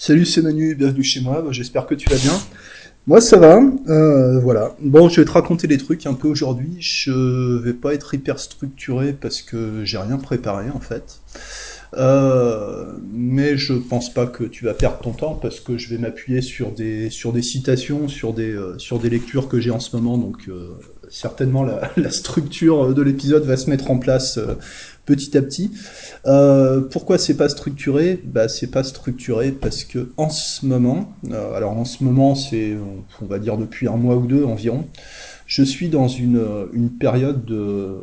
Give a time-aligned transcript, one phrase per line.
[0.00, 2.40] Salut, c'est Manu, bienvenue chez moi, bah, j'espère que tu vas bien.
[3.08, 4.76] Moi ça va, euh, voilà.
[4.80, 6.76] Bon, je vais te raconter des trucs un peu aujourd'hui.
[6.78, 11.20] Je vais pas être hyper structuré parce que j'ai rien préparé en fait.
[11.94, 15.98] Euh, mais je pense pas que tu vas perdre ton temps parce que je vais
[15.98, 20.16] m'appuyer sur des sur des citations, sur des euh, lectures que j'ai en ce moment,
[20.16, 20.48] donc
[21.08, 21.64] certainement
[21.96, 24.38] la, structure de l'épisode va se mettre en place
[25.08, 25.70] petit à petit.
[26.90, 28.20] pourquoi c'est pas structuré?
[28.24, 32.76] Bah c'est pas structuré parce que en ce moment, alors en ce moment c'est
[33.22, 34.84] on va dire depuis un mois ou deux environ,
[35.46, 36.40] je suis dans une
[36.72, 37.96] une période de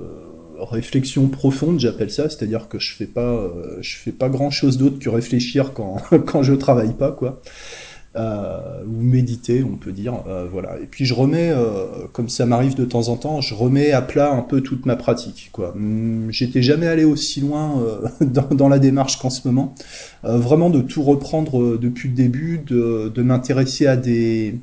[0.59, 4.77] réflexion profonde, j'appelle ça, c'est-à-dire que je fais pas, euh, je fais pas grand chose
[4.77, 7.41] d'autre que réfléchir quand, quand je travaille pas, quoi.
[8.15, 10.79] Euh, ou méditer, on peut dire, euh, voilà.
[10.81, 11.53] Et puis je remets,
[12.13, 14.95] comme ça m'arrive de temps en temps, je remets à plat un peu toute ma
[14.95, 15.73] pratique, quoi.
[15.75, 17.81] Hum, j'étais jamais allé aussi loin
[18.21, 19.75] dans, dans, la démarche qu'en ce moment,
[20.23, 24.55] vraiment de tout reprendre depuis le début, de, de m'intéresser à des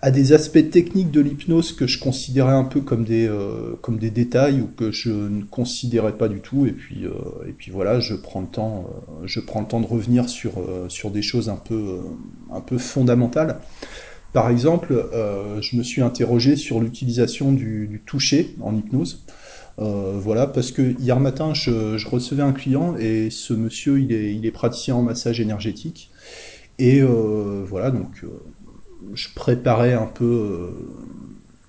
[0.00, 4.60] à des aspects techniques de l'hypnose que je considérais un peu comme des, euh, détails
[4.60, 6.66] ou que je ne considérais pas du tout.
[6.66, 7.10] Et puis, euh,
[7.72, 10.52] voilà, je prends le temps, euh, je prends le temps de revenir sur,
[11.10, 11.98] des choses un peu,
[12.78, 13.58] fondamentales.
[14.32, 15.08] Par exemple,
[15.60, 19.24] je me suis interrogé sur l'utilisation du, toucher en hypnose.
[19.78, 24.32] voilà, parce que hier matin, je, je, recevais un client et ce monsieur, il est,
[24.34, 26.10] il est praticien en massage énergétique.
[26.78, 28.22] Et voilà, donc
[29.14, 30.70] je préparais un peu, euh,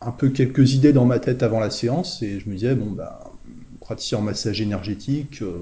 [0.02, 2.92] un peu quelques idées dans ma tête avant la séance et je me disais, bon,
[2.92, 3.32] bah,
[3.80, 5.54] praticien en massage énergétique, euh,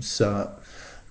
[0.00, 0.58] ça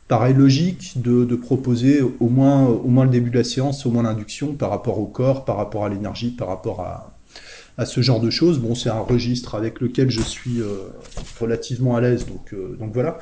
[0.07, 3.91] paraît logique de, de, proposer au moins, au moins le début de la séance, au
[3.91, 7.15] moins l'induction par rapport au corps, par rapport à l'énergie, par rapport à,
[7.77, 8.59] à ce genre de choses.
[8.59, 10.89] Bon, c'est un registre avec lequel je suis euh,
[11.39, 13.19] relativement à l'aise, donc, donc voilà.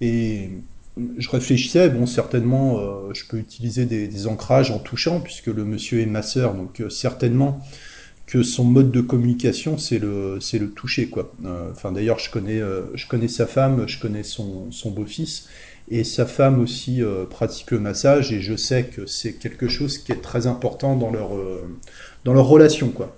[0.00, 0.50] Et
[0.96, 6.00] je réfléchissais, bon, certainement, euh, je peux utiliser des, ancrages en touchant, puisque le monsieur
[6.00, 7.60] est masseur, donc euh, certainement
[8.26, 11.32] que son mode de communication, c'est le, c'est le toucher, quoi.
[11.44, 12.60] Euh, enfin, d'ailleurs, je connais,
[12.94, 15.48] je connais sa femme, je connais son, son beau-fils,
[15.90, 20.12] et sa femme aussi pratique le massage, et je sais que c'est quelque chose qui
[20.12, 21.30] est très important dans leur,
[22.24, 23.16] dans leur relation, quoi.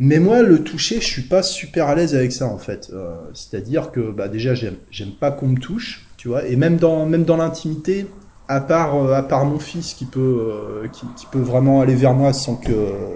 [0.00, 2.90] Mais moi, le toucher, je suis pas super à l'aise avec ça, en fait.
[3.32, 6.46] C'est-à-dire que, bah, déjà, j'aime pas qu'on me touche tu vois.
[6.46, 8.04] Et même dans, même dans l'intimité,
[8.46, 12.12] à part, euh, à part mon fils qui peut, euh, qui, peut vraiment aller vers
[12.12, 12.72] moi sans que,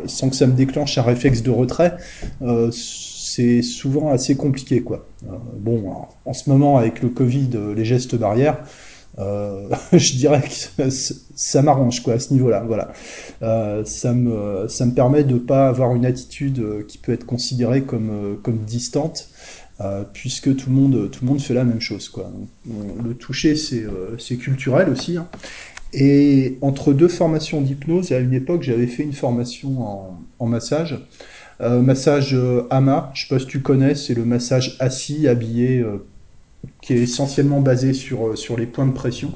[0.06, 1.98] sans que ça me déclenche un réflexe de retrait,
[2.40, 5.06] euh, c'est souvent assez compliqué, quoi.
[5.58, 8.64] Bon, en ce moment, avec le Covid, les gestes barrières,
[9.18, 12.64] je dirais que ça m'arrange quoi à ce niveau-là.
[12.66, 12.92] Voilà,
[13.84, 18.38] ça me ça me permet de pas avoir une attitude qui peut être considérée comme
[18.42, 19.28] comme distante
[19.80, 22.30] euh, puisque tout le monde tout le monde fait la même chose quoi.
[22.64, 25.16] le toucher c'est euh, culturel aussi.
[25.16, 25.26] Hein.
[25.92, 30.98] Et entre deux formations d'hypnose, à une époque j'avais fait une formation en, en massage.
[31.60, 32.36] Euh, massage
[32.70, 35.84] AMA, je sais pas si tu connais, c'est le massage assis, habillé,
[36.80, 39.32] qui est essentiellement basé sur, sur les points de pression.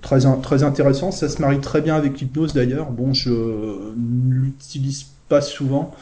[0.00, 2.90] Très, très intéressant, ça se marie très bien avec l'hypnose d'ailleurs.
[2.90, 5.94] Bon, je ne l'utilise pas souvent,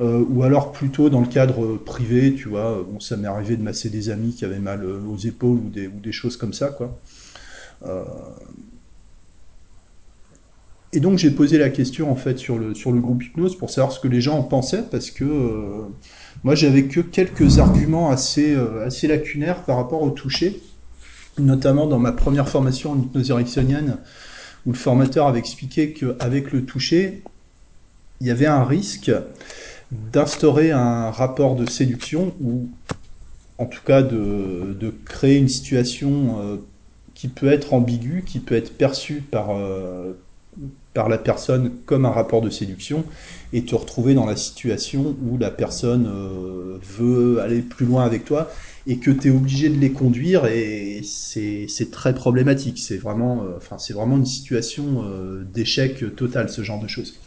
[0.00, 2.84] euh, ou alors plutôt dans le cadre privé, tu vois.
[2.88, 5.70] Bon, ça m'est arrivé de masser des amis qui avaient mal euh, aux épaules ou
[5.70, 6.98] des, ou des choses comme ça, quoi.
[7.84, 8.04] Euh...
[10.92, 13.68] Et donc j'ai posé la question en fait sur le, sur le groupe hypnose pour
[13.68, 15.82] savoir ce que les gens en pensaient parce que euh,
[16.42, 20.58] moi j'avais que quelques arguments assez, euh, assez lacunaires par rapport au toucher,
[21.38, 23.98] notamment dans ma première formation en hypnose ericksonienne
[24.64, 27.22] où le formateur avait expliqué qu'avec le toucher,
[28.22, 29.12] il y avait un risque
[29.92, 32.68] d'instaurer un rapport de séduction ou
[33.58, 36.56] en tout cas de, créer une situation euh,
[37.14, 40.12] qui peut être ambiguë, qui peut être perçue par, euh,
[40.92, 43.04] par la personne comme un rapport de séduction
[43.52, 48.24] et te retrouver dans la situation où la personne euh, veut aller plus loin avec
[48.24, 48.50] toi
[48.86, 52.78] et que tu es obligé de les conduire et c'est très problématique.
[52.78, 53.42] C'est vraiment,
[53.78, 55.04] c'est vraiment une situation
[55.52, 57.18] d'échec total, ce genre de choses.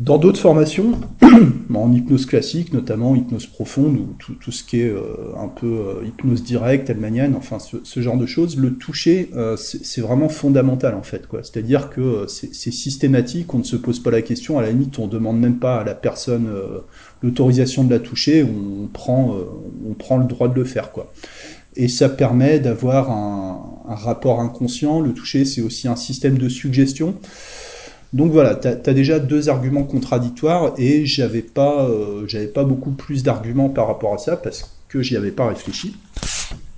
[0.00, 1.00] Dans d'autres formations,
[1.72, 5.04] en hypnose classique, notamment hypnose profonde, ou tout, ce qui est euh,
[5.38, 10.00] un peu euh, hypnose directe, elmanienne, enfin ce, genre de choses, le toucher, euh, c'est
[10.00, 11.28] vraiment fondamental en fait.
[11.42, 15.06] C'est-à-dire que c'est systématique, on ne se pose pas la question, à la limite on
[15.06, 16.48] demande même pas à la personne
[17.22, 19.36] l'autorisation de la toucher, on prend,
[20.18, 20.90] le droit de le faire.
[20.90, 21.12] quoi.
[21.76, 27.14] Et ça permet d'avoir un rapport inconscient, le toucher c'est aussi un système de suggestion.
[28.14, 33.24] Donc voilà, tu as, déjà deux arguments contradictoires et j'avais pas, euh, pas beaucoup plus
[33.24, 35.96] d'arguments par rapport à ça parce que j'y avais pas réfléchi.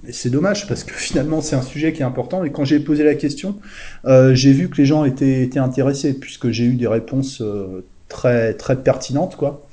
[0.09, 2.43] Et c'est dommage parce que finalement c'est un sujet qui est important.
[2.43, 3.59] Et quand j'ai posé la question,
[4.07, 7.85] euh, j'ai vu que les gens étaient, étaient intéressés puisque j'ai eu des réponses euh,
[8.09, 9.69] très très pertinentes quoi.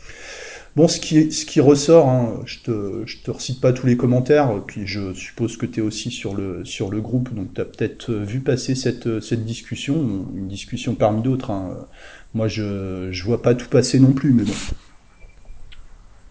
[0.75, 5.13] Bon, ce qui, ressort, hein, je te, te recite pas tous les commentaires, puis je
[5.13, 6.63] suppose que tu es aussi sur le,
[6.99, 11.51] groupe, donc tu as peut-être vu passer cette, cette discussion, une discussion parmi d'autres.
[11.51, 11.87] Hein.
[12.33, 14.53] Moi, je, je vois pas tout passer non plus, mais bon.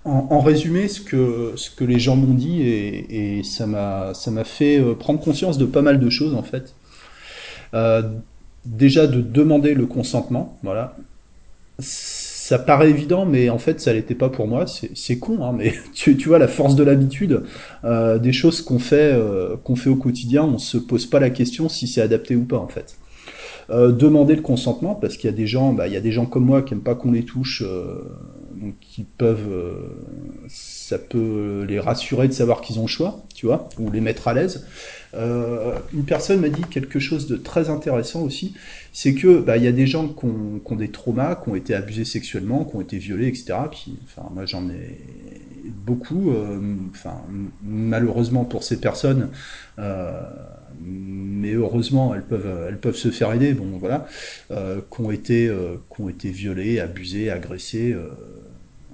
[0.05, 5.56] En, résumé, ce que, les gens m'ont dit, et, ça m'a fait euh, prendre conscience
[5.56, 6.75] de pas mal de choses, en fait.
[7.75, 8.03] Euh,
[8.65, 10.97] déjà de demander le consentement, voilà
[12.43, 14.65] ça paraît évident, mais en fait, ça l'était pas pour moi.
[14.67, 17.44] C'est con, hein, mais tu, tu, vois la force de l'habitude,
[17.85, 21.31] euh, des choses qu'on fait, euh, qu'on fait au quotidien, on se pose pas la
[21.31, 22.97] question si c'est adapté ou pas, en fait.
[23.71, 26.11] Euh, demander le consentement, parce qu'il y a des gens, bah, il y a des
[26.11, 28.03] gens comme moi qui aiment pas qu'on les touche, euh,
[28.55, 29.75] donc qui peuvent, euh,
[30.49, 34.29] ça peut les rassurer de savoir qu'ils ont le choix, tu vois, ou les mettre
[34.29, 34.67] à l'aise.
[35.15, 38.55] Euh, une personne m'a dit quelque chose de très intéressant aussi,
[38.93, 41.75] c'est que bah, il y a des gens qui ont, des traumas, qui ont été
[41.75, 43.55] abusés sexuellement, qui ont été violés, etc.
[44.05, 45.01] Enfin, moi j'en ai
[45.85, 46.31] beaucoup.
[46.31, 46.59] Euh,
[46.91, 47.21] enfin,
[47.63, 49.31] malheureusement pour ces personnes,
[50.85, 53.53] mais heureusement elles peuvent, elles peuvent se faire aider.
[53.53, 54.07] Bon, voilà,
[54.49, 55.51] qui ont été,
[55.95, 57.95] qui ont été violés, abusés, agressés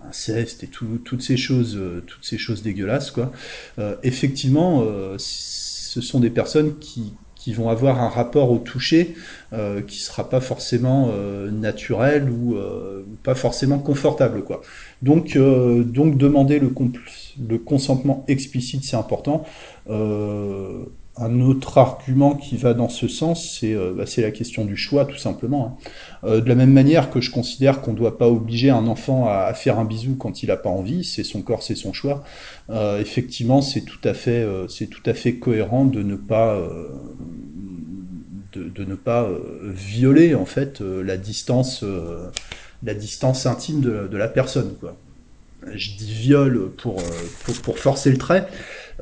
[0.09, 3.33] inceste et tout, toutes ces choses, toutes ces choses dégueulasses, quoi.
[3.79, 7.13] Euh, effectivement, euh, ce sont des personnes qui,
[7.57, 9.15] vont avoir un rapport au toucher
[9.55, 14.61] euh, qui sera pas forcément euh, naturel ou euh, pas forcément confortable quoi.
[15.01, 16.69] Donc euh, donc demander le
[17.57, 19.47] consentement explicite c'est important.
[21.21, 25.05] Un autre argument qui va dans ce sens, c'est euh, bah, la question du choix,
[25.05, 25.79] tout simplement.
[26.25, 26.29] Hein.
[26.29, 29.27] Euh, de la même manière que je considère qu'on ne doit pas obliger un enfant
[29.29, 32.23] à, faire un bisou quand il n'a pas envie, c'est son corps, c'est son choix.
[32.71, 34.45] Euh, effectivement, c'est tout à fait,
[35.41, 36.61] cohérent de ne pas,
[39.65, 41.85] violer en fait la distance,
[42.83, 42.93] la
[43.51, 44.75] intime de, la personne.
[45.75, 47.03] Je dis viol pour
[47.79, 48.47] forcer le trait.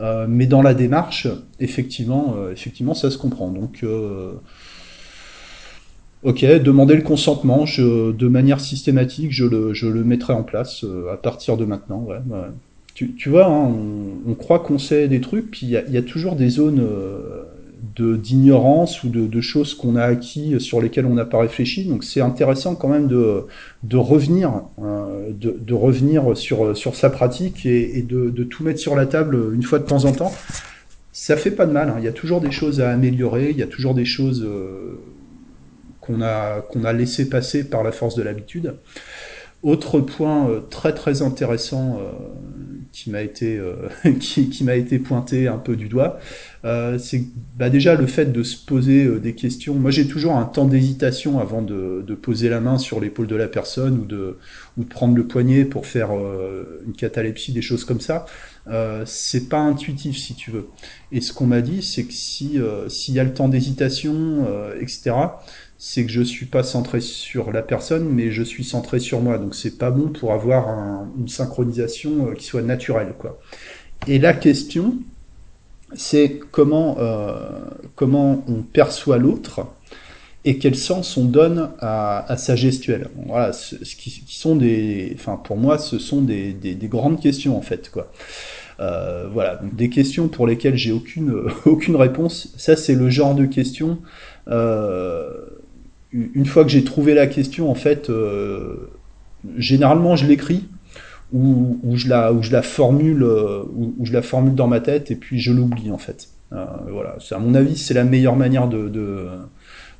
[0.00, 1.26] Euh, mais dans la démarche,
[1.58, 3.50] effectivement, euh, effectivement, ça se comprend.
[3.50, 4.32] Donc, euh,
[6.22, 11.16] ok, demander le consentement, de manière systématique, je le, je le mettrai en place à
[11.16, 12.08] partir de maintenant.
[12.94, 13.75] Tu, tu vois, hein,
[14.26, 16.87] on, croit qu'on sait des trucs, puis il y, a toujours des zones
[17.96, 21.84] d'ignorance ou de, de choses qu'on a acquis sur lesquelles on n'a pas réfléchi.
[21.84, 23.44] Donc c'est intéressant quand même de,
[23.82, 28.64] de revenir, euh, de, de, revenir sur, sur sa pratique et, et de, de, tout
[28.64, 30.32] mettre sur la table une fois de temps en temps.
[31.12, 31.88] Ça fait pas de mal.
[31.88, 31.96] Hein.
[31.98, 33.50] Il y a toujours des choses à améliorer.
[33.50, 35.00] Il y a toujours des choses euh,
[36.00, 38.74] qu'on a qu'on a laissé passer par la force de l'habitude.
[39.62, 42.12] Autre point euh, très très intéressant euh,
[42.96, 43.88] qui m'a été euh,
[44.20, 46.19] qui, qui m'a été pointé un peu du doigt,
[46.64, 47.25] euh, c'est
[47.58, 49.75] bah déjà le fait de se poser euh, des questions.
[49.75, 53.37] Moi j'ai toujours un temps d'hésitation avant de, de, poser la main sur l'épaule de
[53.37, 54.38] la personne ou de
[54.78, 58.25] ou de prendre le poignet pour faire euh, une catalepsie, des choses comme ça.
[59.04, 60.69] c'est pas intuitif si tu veux.
[61.12, 62.58] Et ce qu'on m'a dit, c'est que si
[62.88, 64.46] s'il y a le temps d'hésitation,
[64.81, 65.12] etc
[65.78, 69.38] c'est que je suis pas centré sur la personne, mais je suis centré sur moi.
[69.38, 73.38] Donc c'est pas bon pour avoir un, une synchronisation euh, qui soit naturelle, quoi.
[74.06, 74.94] Et la question,
[75.94, 77.49] c'est comment euh,
[77.94, 79.67] comment on perçoit l'autre
[80.44, 83.08] et quel sens on donne à, sa gestuelle.
[83.27, 87.58] Voilà, ce, qui, sont des, enfin pour moi, ce sont des, des, des grandes questions
[87.58, 88.12] en fait, quoi.
[88.79, 92.53] Euh, voilà, des questions pour lesquelles j'ai aucune aucune réponse.
[92.56, 93.98] Ça, c'est le genre de questions.
[96.35, 98.91] Une fois que j'ai trouvé la question, en fait, euh,
[99.56, 100.65] généralement je l'écris
[101.32, 105.53] ou, je la formule euh, ou, je la formule dans ma tête et puis je
[105.53, 106.29] l'oublie en fait.
[106.53, 109.27] Euh, voilà, à mon avis c'est la meilleure manière de, de,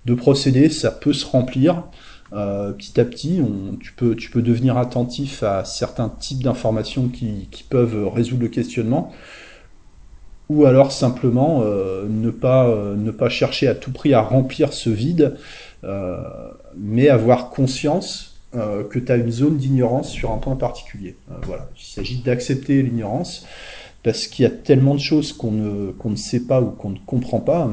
[0.05, 0.69] de procéder.
[0.69, 1.83] Ça peut se remplir
[2.31, 3.41] petit à petit.
[3.81, 9.13] Tu peux devenir attentif à certains types d'informations qui, peuvent résoudre le questionnement
[10.49, 15.37] ou alors simplement ne pas chercher à tout prix à remplir ce vide
[16.77, 21.17] mais avoir conscience euh, que tu as une zone d'ignorance sur un point particulier.
[21.31, 23.45] Euh, voilà, il s'agit d'accepter l'ignorance
[24.03, 26.91] parce qu'il y a tellement de choses qu'on ne, qu'on ne sait pas ou qu'on
[26.91, 27.69] ne comprend pas.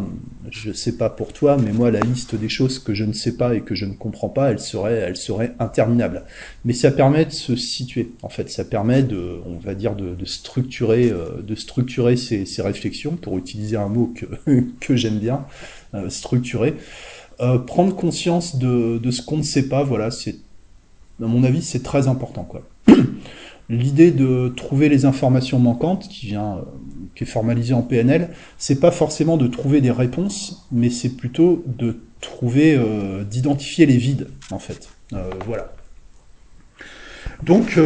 [0.50, 3.13] Je ne sais pas pour toi, mais moi, la liste des choses que je ne
[3.13, 6.24] sais pas et que je ne comprends pas, elle serait, elle serait interminable.
[6.65, 8.12] Mais ça permet de se situer.
[8.24, 13.38] En fait, ça permet de, on va dire, de, structurer, de structurer ces, réflexions, pour
[13.38, 14.25] utiliser un mot que,
[14.82, 15.46] que j'aime bien,
[15.93, 16.74] euh, structurer.
[17.40, 20.36] Euh, prendre conscience de, ce qu'on ne sait pas, voilà, c'est,
[21.22, 22.48] à mon avis, c'est très important.
[23.70, 26.60] L'idée de trouver les informations manquantes, qui vient,
[27.16, 31.63] qui est formalisé en PNL, c'est pas forcément de trouver des réponses, mais c'est plutôt
[31.66, 34.90] de trouver, euh, d'identifier les vides, en fait.
[35.13, 35.74] Euh, voilà.
[37.44, 37.80] Donc,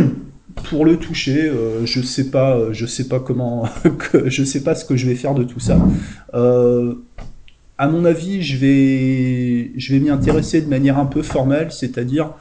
[0.64, 1.50] pour le toucher,
[1.84, 3.68] je sais pas, je sais pas comment,
[4.24, 5.78] je sais pas ce que je vais faire de tout ça.
[7.78, 12.34] À mon avis, je vais, je vais m'y intéresser de manière un peu formelle, c'est-à-dire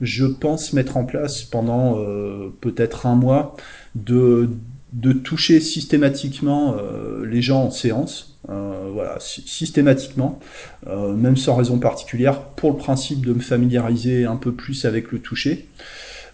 [0.00, 3.56] je pense mettre en place pendant euh, peut-être un mois
[3.94, 4.50] de,
[4.92, 10.38] de toucher systématiquement euh, les gens en séance, euh, voilà, systématiquement,
[10.86, 15.18] même sans raison particulière, pour le principe de me familiariser un peu plus avec le
[15.18, 15.68] toucher.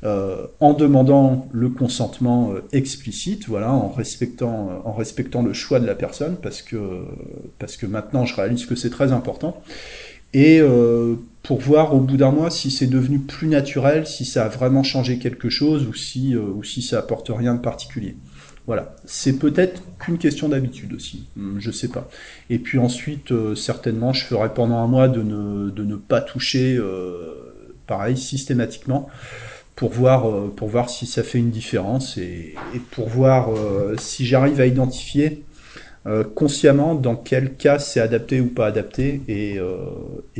[0.04, 6.36] En demandant le consentement explicite, voilà, en respectant, en respectant le choix de la personne,
[6.42, 6.76] parce que,
[7.58, 9.62] parce que maintenant je réalise que c'est très important.
[10.34, 10.60] Et
[11.42, 14.82] pour voir au bout d'un mois si c'est devenu plus naturel, si ça a vraiment
[14.82, 18.16] changé quelque chose ou si, euh, ou si ça apporte rien de particulier.
[18.66, 22.08] Voilà, c'est peut-être qu'une question d'habitude aussi, hmm, je sais pas.
[22.48, 26.20] Et puis ensuite, euh, certainement, je ferai pendant un mois de ne, de ne pas
[26.20, 29.08] toucher, euh, pareil, systématiquement,
[29.76, 32.54] pour voir, pour voir si ça fait une différence et,
[32.90, 33.50] pour voir
[33.98, 35.44] si j'arrive à identifier
[36.04, 39.76] euh, consciemment dans quel cas c'est adapté ou pas adapté et, euh,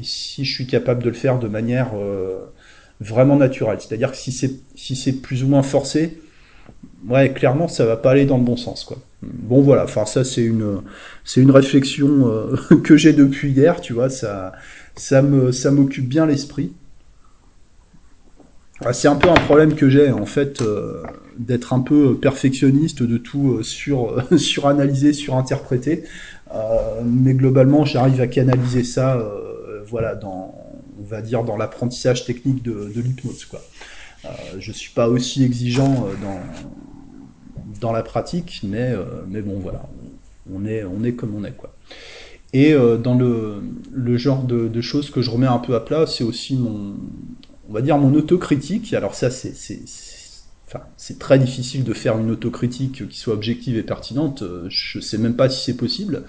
[0.02, 2.40] si je suis capable de le faire de manière euh,
[3.00, 3.78] vraiment naturelle.
[3.78, 6.18] C'est-à-dire que si c'est plus ou moins forcé,
[7.08, 8.92] ouais, clairement ça va pas aller dans le bon sens.
[9.22, 12.28] Bon voilà, enfin ça c'est une réflexion
[12.82, 14.52] que j'ai depuis hier, tu vois, ça
[14.96, 16.72] ça m'occupe bien l'esprit.
[18.92, 21.02] C'est un peu un problème que j'ai en fait euh,
[21.38, 26.04] d'être un peu perfectionniste, de tout euh, sur euh, suranalyser, surinterpréter.
[27.04, 29.24] mais globalement, j'arrive à canaliser ça,
[29.86, 30.54] voilà, dans
[31.00, 33.60] on va dire dans l'apprentissage technique de, l'hypnose quoi.
[34.58, 36.06] je suis pas aussi exigeant
[37.80, 38.94] dans la pratique, mais
[39.28, 39.82] mais bon voilà,
[40.52, 41.74] on est comme on est quoi.
[42.52, 43.62] Et dans le,
[44.18, 46.96] genre de, choses que je remets un peu à plat, c'est aussi mon,
[47.72, 48.92] on va dire mon autocritique.
[48.92, 54.44] Alors ça, c'est très difficile de faire une autocritique qui soit objective et pertinente.
[54.68, 56.24] Je sais même pas si c'est possible.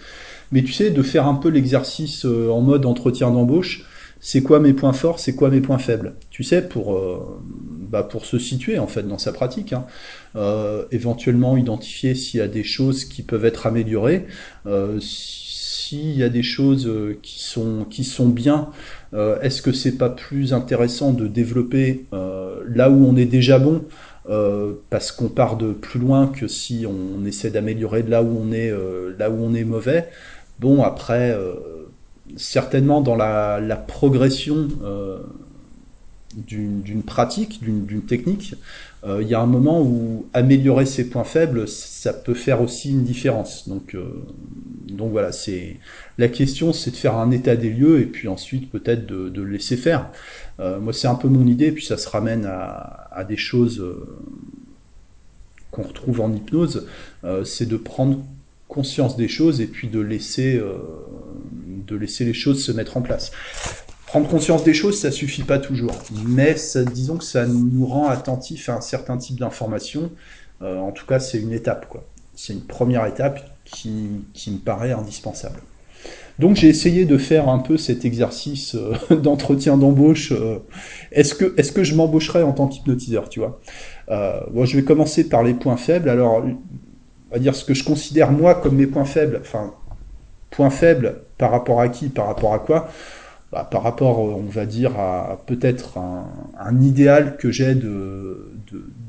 [0.54, 3.86] Mais tu sais, de faire un peu l'exercice euh, en mode entretien d'embauche.
[4.22, 6.14] C'est quoi mes points forts, c'est quoi mes points faibles?
[6.30, 7.42] Tu sais, pour, euh,
[7.90, 9.74] bah se situer en fait dans sa pratique.
[9.74, 9.86] Hein.
[10.38, 14.28] Euh, éventuellement identifier s'il y a des choses qui peuvent être améliorées.
[14.66, 18.70] Euh, s'il y a des choses euh, qui sont bien,
[19.14, 23.60] euh, est-ce que c'est pas plus intéressant de développer euh, là où on est déjà
[23.60, 23.84] bon
[24.90, 28.72] parce qu'on part de plus loin que si on essaie d'améliorer là où on est
[29.20, 30.08] là où on est mauvais?
[30.62, 31.38] Bon après
[32.38, 34.70] certainement dans la progression
[36.36, 38.56] d'une pratique, d'une technique,
[39.06, 42.92] euh, il y a un moment où améliorer ses points faibles, ça peut faire aussi
[42.92, 43.68] une différence.
[43.68, 44.06] Donc, euh,
[44.88, 45.78] donc voilà, c'est
[46.18, 49.76] la question, c'est de faire un état des lieux et puis ensuite peut-être de, laisser
[49.76, 50.10] faire.
[50.62, 53.84] Euh, moi, c'est un peu mon idée, puis ça se ramène à, à des choses
[55.72, 56.88] qu'on retrouve en hypnose,
[57.44, 58.24] c'est de prendre
[58.68, 60.62] conscience des choses et puis de laisser,
[61.88, 63.32] de laisser les choses se mettre en place.
[64.14, 66.56] Prendre conscience des choses, ça suffit pas toujours, mais
[66.94, 70.12] disons que ça nous rend attentifs à un certain type d'information.
[70.62, 72.04] Euh, en tout cas, c'est une étape, quoi.
[72.36, 75.62] C'est une première étape qui, me paraît indispensable.
[76.38, 80.32] Donc j'ai essayé de faire un peu cet exercice euh, d'entretien d'embauche.
[80.32, 80.60] Euh,
[81.12, 83.62] est-ce que est-ce que je m'embaucherais en tant qu'hypnotiseur, tu vois?
[84.52, 86.10] Bon, je vais commencer par les points faibles.
[86.10, 89.40] Alors, on va dire ce que je considère moi comme mes points faibles.
[89.42, 89.74] Enfin,
[90.52, 92.92] points faibles par rapport à qui Par rapport à quoi?
[93.54, 98.50] Bah, par rapport, on va dire, à, peut-être un, idéal que j'ai de,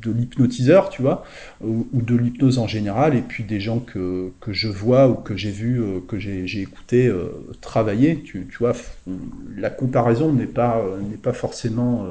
[0.04, 1.24] l'hypnotiseur, tu vois,
[1.62, 5.50] ou, de l'hypnose en général, et puis des gens que, je vois ou que j'ai
[5.50, 7.28] vu, euh, que j'ai écouté euh,
[7.62, 8.74] travailler, tu, vois,
[9.56, 12.06] la comparaison n'est pas, euh, pas, forcément,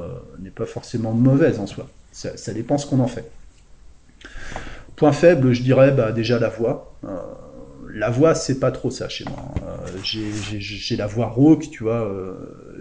[0.56, 1.88] pas forcément mauvaise en soi.
[2.10, 3.30] Ça, ça dépend ce qu'on en fait.
[4.96, 6.96] Point faible, je dirais bah, déjà la voix.
[7.92, 9.54] La voix, c'est pas trop ça chez moi.
[9.62, 12.06] Euh, j'ai la voix rauque, tu vois.
[12.06, 12.34] Euh,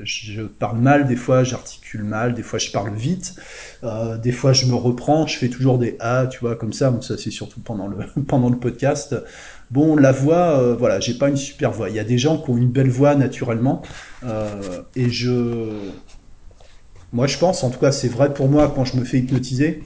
[0.03, 3.35] je parle mal des fois, j'articule mal, des fois je parle vite,
[3.83, 6.91] euh, des fois je me reprends, je fais toujours des ah, tu vois, comme ça.
[6.91, 9.15] Bon, ça c'est surtout pendant le pendant le podcast.
[9.71, 11.89] Bon, la voix, voilà, j'ai pas une super voix.
[11.89, 13.81] Il y a des gens qui ont une belle voix naturellement,
[14.95, 15.69] et je,
[17.11, 19.83] moi je pense, en tout cas c'est vrai pour moi quand je me fais hypnotiser,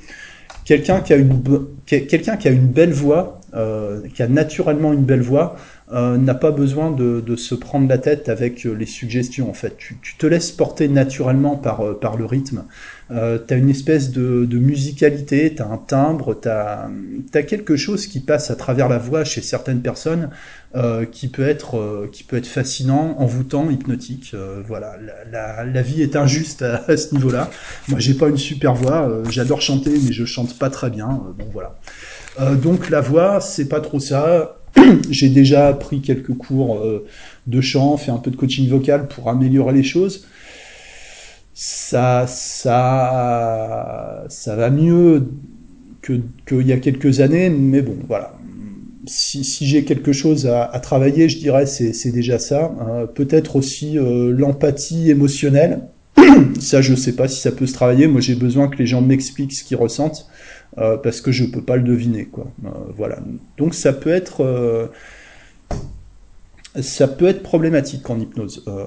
[0.68, 5.56] quelqu'un qui a une belle voix euh, qui a naturellement une belle voix,
[5.94, 9.78] euh, n'a pas besoin de, se prendre la tête avec les suggestions en fait.
[9.78, 12.66] Tu, te laisses porter naturellement par le rythme.
[13.10, 16.90] Euh, tu as une espèce de, de musicalité, tu as un timbre, tu as,
[17.34, 20.30] as, quelque chose qui passe à travers la voix chez certaines personnes
[20.76, 24.32] euh, qui, peut être, euh, qui peut être fascinant, envoûtant, hypnotique.
[24.34, 27.50] Euh, voilà, la, la, la, vie est injuste à, à ce niveau-là.
[27.88, 31.08] Moi, j'ai pas une super voix, euh, j'adore chanter, mais je chante pas très bien.
[31.38, 31.78] bon, voilà.
[32.56, 34.58] donc la voix, c'est pas trop ça.
[35.10, 36.80] j'ai déjà pris quelques cours
[37.48, 40.28] de chant, fait un peu de coaching vocal pour améliorer les choses
[41.60, 45.28] ça, ça, ça va mieux
[46.04, 46.22] qu'il
[46.62, 48.38] y a quelques années, mais bon, voilà.
[49.08, 52.76] Si, j'ai quelque chose à, à, travailler, je dirais c'est déjà ça.
[52.88, 55.82] Euh, Peut-être aussi euh, l'empathie émotionnelle.
[56.60, 58.06] ça, je sais pas si ça peut se travailler.
[58.06, 60.30] Moi, j'ai besoin que les gens m'expliquent ce qu'ils ressentent
[60.78, 62.52] euh, parce que je peux pas le deviner, quoi.
[62.66, 63.18] Euh, voilà.
[63.58, 64.92] Donc, ça peut être
[66.82, 68.86] ça peut être problématique en hypnose, euh,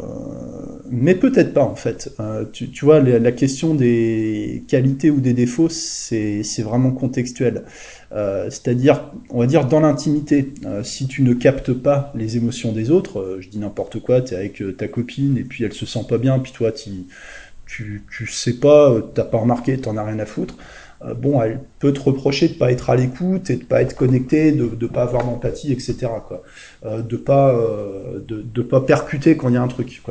[0.90, 2.12] mais peut-être pas en fait.
[2.20, 7.64] Euh, tu, vois, la, question des qualités ou des défauts, c'est vraiment contextuel.
[8.12, 12.90] Euh, C'est-à-dire, on va dire dans l'intimité, si tu ne captes pas les émotions des
[12.90, 16.04] autres, je dis n'importe quoi, tu es avec ta copine et puis elle se sent
[16.08, 17.06] pas bien, puis toi tu,
[17.66, 20.56] tu sais pas, t'as pas remarqué, t'en as rien à foutre.
[21.04, 23.96] Euh, bon, elle peut te reprocher de pas être à l'écoute et de pas être
[23.96, 25.96] connecté, de ne pas avoir d'empathie, etc.
[26.84, 30.02] Euh, de pas euh, de, de, pas percuter quand il y a un truc.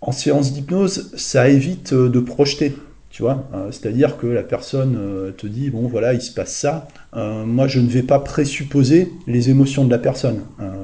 [0.00, 2.74] En séance d'hypnose, ça évite de projeter.
[3.10, 6.86] Tu vois, c'est-à-dire que la personne te dit bon voilà il se passe ça.
[7.12, 10.42] moi je ne vais pas présupposer les émotions de la personne.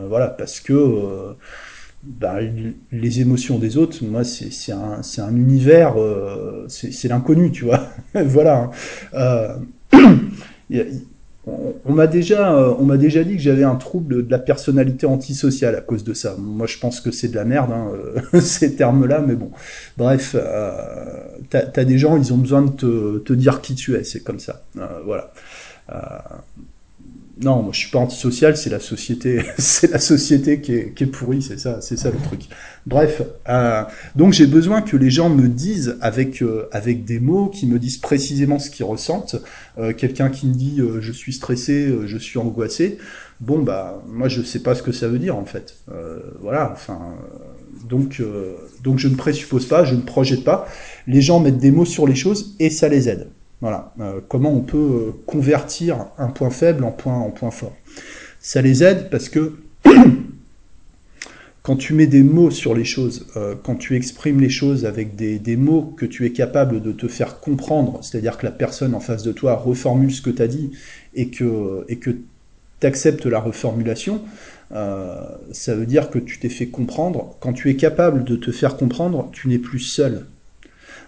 [0.08, 1.36] voilà parce que
[2.06, 2.38] bah,
[2.92, 7.88] les émotions des autres, moi, c'est un, un univers, euh, c'est l'inconnu, tu vois.
[8.14, 8.70] voilà.
[9.12, 9.58] Hein.
[9.92, 10.08] Euh,
[11.84, 15.74] on, m'a déjà, on m'a déjà dit que j'avais un trouble de la personnalité antisociale
[15.74, 16.36] à cause de ça.
[16.38, 17.90] Moi, je pense que c'est de la merde, hein,
[18.40, 19.50] ces termes-là, mais bon.
[19.96, 21.02] Bref, euh,
[21.50, 24.20] t'as as des gens, ils ont besoin de te, te dire qui tu es, c'est
[24.20, 24.62] comme ça.
[24.78, 25.32] Euh, voilà.
[27.38, 31.04] Non, moi je suis pas antisocial, c'est la société, c'est la société qui est, qui
[31.04, 32.48] est pourrie, c'est ça, c'est ça le truc.
[32.86, 33.82] Bref, euh,
[34.14, 37.78] donc j'ai besoin que les gens me disent avec euh, avec des mots, qui me
[37.78, 39.36] disent précisément ce qu'ils ressentent.
[39.76, 42.96] Euh, Quelqu'un qui me dit euh, je suis stressé, euh, je suis angoissé,
[43.40, 45.76] bon bah moi je sais pas ce que ça veut dire en fait.
[45.92, 47.16] Euh, voilà, enfin
[47.86, 48.22] donc
[48.82, 50.66] donc je ne présuppose pas, je ne projette pas.
[51.06, 53.28] Les gens mettent des mots sur les choses et ça les aide.
[53.62, 57.74] Voilà, euh, comment on peut euh, convertir un point faible en point, en point fort.
[58.38, 59.54] Ça les aide parce que
[61.62, 65.16] quand tu mets des mots sur les choses, euh, quand tu exprimes les choses avec
[65.16, 68.94] des, des, mots que tu es capable de te faire comprendre, c'est-à-dire que la personne
[68.94, 70.72] en face de toi reformule ce que tu as dit
[71.14, 72.18] et que et tu
[72.82, 74.20] acceptes la reformulation,
[74.70, 77.36] ça veut dire que tu t'es fait comprendre.
[77.40, 80.26] Quand tu es capable de te faire comprendre, tu n'es plus seul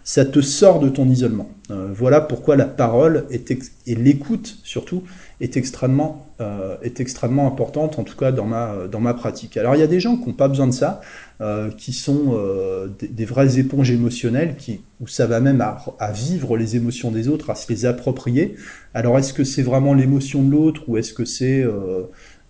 [0.09, 1.51] ça te sort de ton isolement.
[1.71, 3.51] Euh, voilà pourquoi la parole est
[3.87, 5.03] et l'écoute surtout
[5.43, 9.59] est extrêmement euh, est extrêmement importante en tout cas dans ma dans ma pratique.
[9.59, 11.03] Alors il y a des gens qui n'ont pas besoin de ça,
[11.43, 16.57] euh, qui sont euh, des, vraies éponges émotionnelles, qui où ça va même à, vivre
[16.57, 18.57] les émotions des autres, à se les approprier.
[18.95, 21.63] Alors est-ce que c'est vraiment l'émotion de l'autre ou est-ce que c'est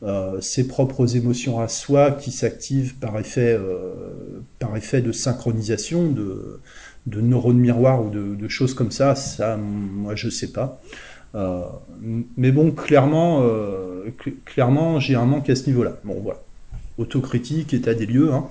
[0.04, 3.58] euh, ses propres émotions à soi qui s'activent par effet
[4.60, 6.60] par effet de synchronisation de
[7.08, 10.80] de neurones miroirs ou de, choses comme ça, ça, moi, je sais pas.
[11.34, 11.62] Euh,
[12.36, 15.98] mais bon, clairement, euh, cl clairement, j'ai un manque à ce niveau-là.
[16.04, 16.40] Bon, voilà.
[16.96, 18.32] Autocritique, état des lieux.
[18.32, 18.48] Hein.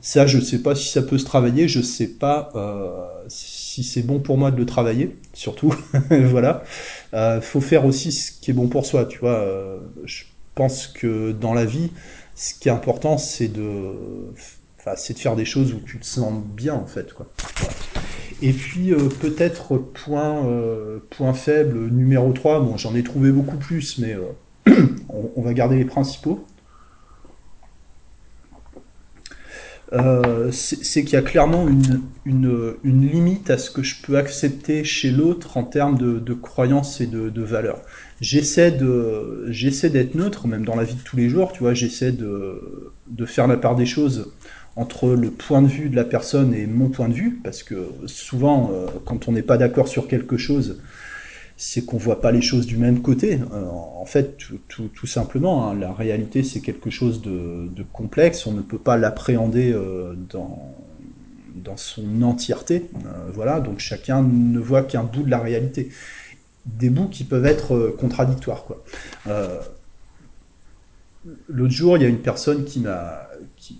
[0.00, 1.68] Ça, je sais pas si ça peut se travailler.
[1.68, 5.74] Je sais pas euh, si c'est bon pour moi de le travailler, surtout.
[6.10, 6.62] voilà.
[7.42, 9.04] Faut faire aussi ce qui est bon pour soi.
[9.04, 9.44] Tu vois.
[10.04, 11.90] Je pense que dans la vie,
[12.34, 13.92] ce qui est important, c'est de
[14.96, 17.26] C'est de faire des choses où tu te sens bien en fait quoi.
[18.42, 23.56] Et puis euh, peut-être point euh, point faible numéro 3, bon j'en ai trouvé beaucoup
[23.56, 24.72] plus mais euh,
[25.36, 26.44] on, va garder les principaux.
[30.52, 35.10] C'est qu'il y a clairement une, une, limite à ce que je peux accepter chez
[35.10, 37.82] l'autre en termes de, croyances et de, de valeurs.
[38.20, 42.92] J'essaie d'être neutre, même dans la vie de tous les jours, tu vois, j'essaie de,
[43.08, 44.32] de faire la part des choses
[44.76, 47.88] entre le point de vue de la personne et mon point de vue, parce que
[48.06, 50.80] souvent, euh, quand on n'est pas d'accord sur quelque chose,
[51.56, 53.40] c'est qu'on voit pas les choses du même côté.
[53.52, 58.46] Euh, en fait, tout, simplement, hein, la réalité, c'est quelque chose de, complexe.
[58.46, 60.74] On ne peut pas l'appréhender euh, dans,
[61.56, 62.86] dans son entièreté.
[63.34, 65.90] Voilà, donc chacun ne voit qu'un bout de la réalité.
[66.64, 68.64] Des bouts qui peuvent être contradictoires,
[71.48, 73.29] l'autre jour, il y a une personne qui m'a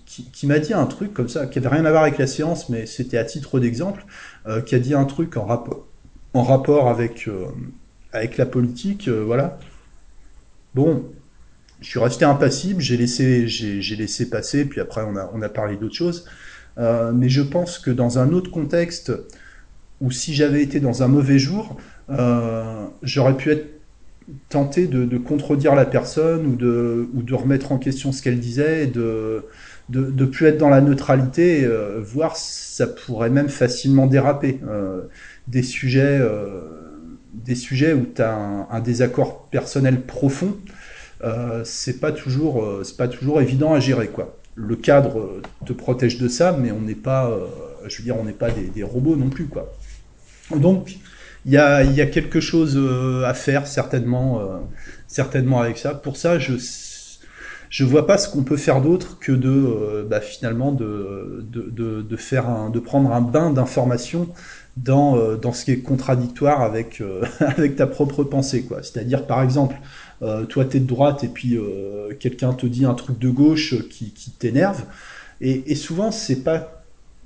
[0.05, 2.69] qui, m'a dit un truc comme ça, qui avait rien à voir avec la séance,
[2.69, 4.05] mais c'était à titre d'exemple,
[4.47, 5.85] euh, qui a dit un truc en rapport,
[6.33, 7.45] en rapport avec, euh,
[8.11, 9.57] avec la politique, euh, voilà.
[10.75, 11.05] Bon,
[11.81, 13.45] je suis resté impassible, j'ai laissé,
[13.97, 16.25] laissé passer, puis après on a, on a parlé d'autres choses.
[16.77, 19.11] mais je pense que dans un autre contexte,
[19.99, 21.77] ou si j'avais été dans un mauvais jour,
[23.03, 23.81] j'aurais pu être
[24.49, 28.87] tenté de, contredire la personne ou de, ou de remettre en question ce qu'elle disait,
[28.87, 29.45] de,
[29.89, 34.59] de, plus être dans la neutralité, euh, voire ça pourrait même facilement déraper.
[34.67, 35.03] Euh,
[35.47, 36.61] des sujets, euh,
[37.33, 38.33] des sujets où tu as
[38.69, 40.55] un, désaccord personnel profond,
[41.63, 42.65] c'est pas toujours,
[42.97, 44.37] pas toujours évident à gérer quoi.
[44.55, 47.31] Le cadre te protège de ça, mais on n'est pas,
[47.87, 49.71] je veux dire, on pas des, des, robots non plus quoi.
[50.55, 50.97] Donc
[51.45, 52.79] il y a, y a, quelque chose
[53.25, 54.41] à faire certainement,
[55.07, 55.93] certainement avec ça.
[55.93, 56.57] Pour ça, je
[57.71, 62.01] je vois pas ce qu'on peut faire d'autre que de euh, bah, finalement de, de,
[62.01, 64.27] de, faire un, de prendre un bain d'informations
[64.75, 68.63] dans, euh, dans ce qui est contradictoire avec, euh, avec ta propre pensée.
[68.63, 68.83] quoi.
[68.83, 69.77] C'est-à-dire, par exemple,
[70.49, 71.57] toi, tu es de droite et puis
[72.19, 74.83] quelqu'un te dit un truc de gauche qui, qui t'énerve.
[75.39, 76.83] Et, et souvent, c'est pas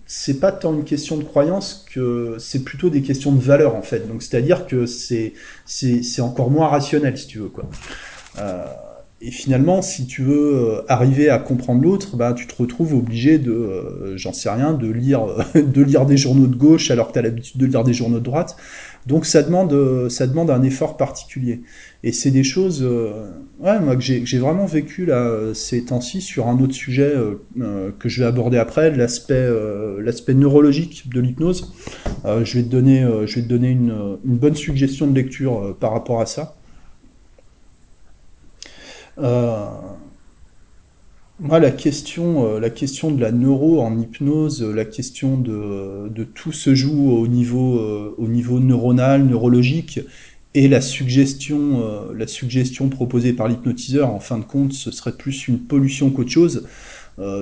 [0.08, 3.82] c'est pas tant une question de croyance que c'est plutôt des questions de valeur en
[3.82, 4.08] fait.
[4.08, 5.34] Donc c'est-à-dire que c'est
[5.66, 7.66] c'est encore moins rationnel si tu veux quoi.
[8.38, 8.66] Euh,
[9.26, 13.40] et finalement, si tu veux euh, arriver à comprendre l'autre, bah, tu te retrouves obligé
[13.40, 17.14] de, euh, j'en sais rien, de lire, de lire des journaux de gauche alors que
[17.14, 18.56] tu as l'habitude de lire des journaux de droite.
[19.08, 21.62] Donc ça demande, euh, ça demande un effort particulier.
[22.04, 22.88] Et c'est des choses,
[23.62, 27.16] que j'ai vraiment vécu là ces temps-ci sur un autre sujet
[27.98, 29.50] que je vais aborder après, l'aspect,
[30.36, 31.74] neurologique de l'hypnose.
[32.26, 36.22] je vais te donner, je vais te donner une bonne suggestion de lecture par rapport
[36.22, 36.55] à ça.
[39.18, 39.66] Euh,
[41.40, 46.10] moi, la question, euh, la question de la neuro en hypnose, euh, la question de,
[46.10, 47.80] de tout se joue au niveau,
[48.18, 50.00] au niveau neuronal, neurologique,
[50.54, 55.50] et la suggestion, la suggestion proposée par l'hypnotiseur, en fin de compte, ce serait plus
[55.50, 56.66] une pollution qu'autre chose.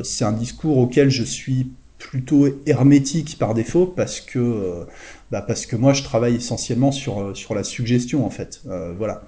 [0.03, 1.67] c'est un discours auquel je suis
[1.99, 4.87] plutôt hermétique par défaut parce que,
[5.29, 8.63] bah parce que moi, je travaille essentiellement sur, sur la suggestion, en fait.
[8.97, 9.23] voilà.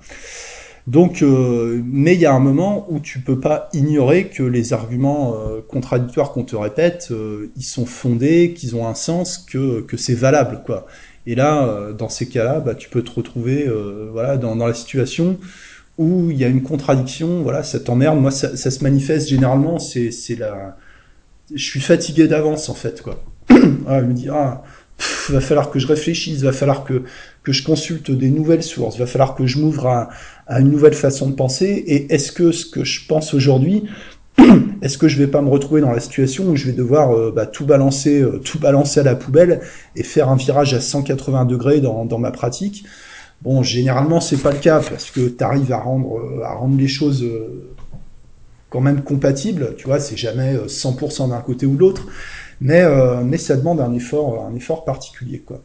[0.87, 4.71] Donc, euh, mais il y a un moment où tu peux pas ignorer que les
[4.71, 9.81] arguments euh, contradictoires qu'on te répète, euh, ils sont fondés, qu'ils ont un sens, que,
[9.81, 10.85] que c'est valable, quoi.
[11.27, 13.67] Et là, dans ces cas-là, bah, tu peux te retrouver,
[14.11, 15.39] voilà, dans, dans la situation
[15.97, 18.19] où il y a une contradiction, voilà, ça t'emmerde.
[18.19, 20.77] Moi, ça, ça, se manifeste généralement, c'est, c'est la,
[21.53, 23.23] je suis fatigué d'avance en fait, quoi.
[23.87, 24.63] ah, je me dis, ah,
[25.29, 27.03] va falloir que je réfléchisse, va falloir que,
[27.43, 30.09] que je consulte des nouvelles sources, va falloir que je m'ouvre à,
[30.47, 31.65] à une nouvelle façon de penser.
[31.65, 33.83] Et est-ce que ce que je pense aujourd'hui,
[34.81, 37.31] est-ce que je vais pas me retrouver dans la situation où je vais devoir euh,
[37.35, 39.61] bah, tout balancer, euh, tout balancer à la poubelle
[39.95, 42.85] et faire un virage à 180 degrés dans, dans ma pratique?
[43.41, 46.77] Bon, généralement c'est pas le cas parce que tu arrives à rendre, euh, à rendre
[46.77, 47.25] les choses
[48.69, 49.75] quand même compatibles.
[49.77, 52.07] Tu vois, c'est jamais 100% d'un côté ou l'autre,
[52.59, 52.83] mais
[53.23, 55.61] mais ça demande un effort, un effort particulier, quoi.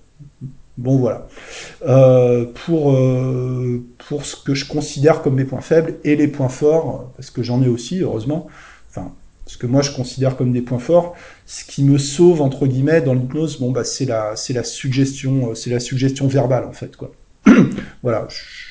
[0.80, 1.28] Bon voilà.
[1.86, 6.48] Euh, pour, euh, pour ce que je considère comme mes points faibles et les points
[6.48, 8.46] forts, parce que j'en ai aussi, heureusement,
[8.88, 9.12] enfin,
[9.44, 11.14] ce que moi je considère comme des points forts,
[11.44, 15.50] ce qui me sauve entre guillemets dans l'hypnose, bon bah c'est la c'est la suggestion,
[15.50, 17.12] euh, c'est la suggestion verbale en fait quoi.
[18.02, 18.26] voilà,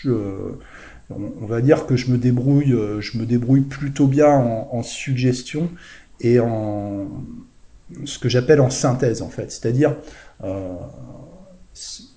[0.08, 5.69] on va dire que je me débrouille, je me débrouille plutôt bien en, suggestion
[6.22, 7.08] et en
[8.06, 9.95] ce que j'appelle en synthèse en fait, c'est-à-dire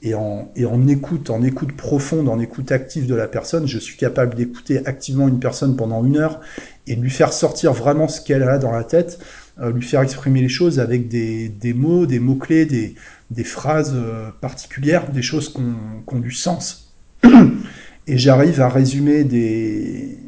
[0.03, 3.97] et en, en écoute, en écoute profonde, en écoute active de la personne, je suis
[3.97, 6.41] capable d'écouter activement une personne pendant une heure
[6.87, 9.21] et lui faire sortir vraiment ce qu'elle a dans la tête,
[9.61, 12.97] euh, lui faire exprimer les choses avec des, des mots, des mots-clés, des,
[13.31, 16.95] des phrases euh, particulières, des choses qui ont, du sens.
[18.09, 20.19] Et j'arrive à résumer des,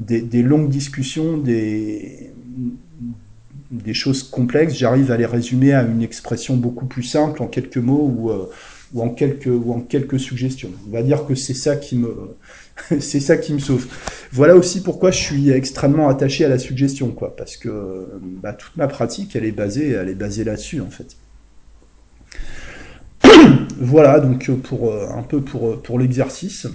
[0.00, 2.32] des, des, longues discussions, des,
[3.82, 7.78] des choses complexes, j'arrive à les résumer à une expression beaucoup plus simple, en quelques
[7.78, 8.50] mots, ou, euh,
[8.96, 10.70] en quelques ou suggestions.
[10.86, 13.86] On va dire que c'est ça qui me sauve.
[14.32, 18.06] Voilà aussi pourquoi je suis extrêmement attaché à la suggestion, quoi, parce que
[18.42, 21.16] bah, toute ma pratique, elle est basée, elle est basée là-dessus en fait.
[23.80, 26.68] voilà donc pour euh, un peu pour l'exercice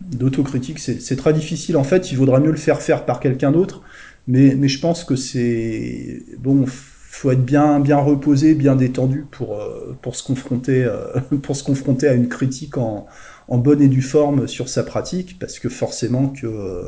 [0.00, 2.12] d'autocritique, c'est très difficile en fait.
[2.12, 3.82] Il vaudrait mieux le faire faire par quelqu'un d'autre,
[4.28, 6.66] mais je pense que c'est bon
[7.16, 11.64] faut être bien bien reposé, bien détendu pour euh, pour se confronter euh, pour se
[11.64, 13.06] confronter à une critique en,
[13.48, 16.82] en bonne et due forme sur sa pratique, parce que forcément que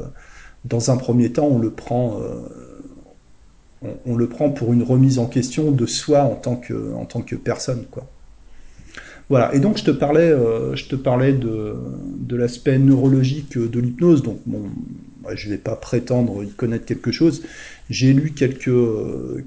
[0.65, 2.21] dans un premier temps, on le prend,
[3.83, 7.37] le prend pour une remise en question de soi en tant que, en tant que
[7.37, 8.07] personne, quoi.
[9.31, 9.55] Voilà.
[9.55, 10.35] Et donc je te parlais,
[10.75, 11.77] je te parlais de,
[12.19, 14.23] de l'aspect neurologique de l'hypnose.
[14.23, 14.63] Donc bon,
[15.35, 17.43] je ne vais pas prétendre y connaître quelque chose.
[17.91, 18.71] J'ai lu quelques,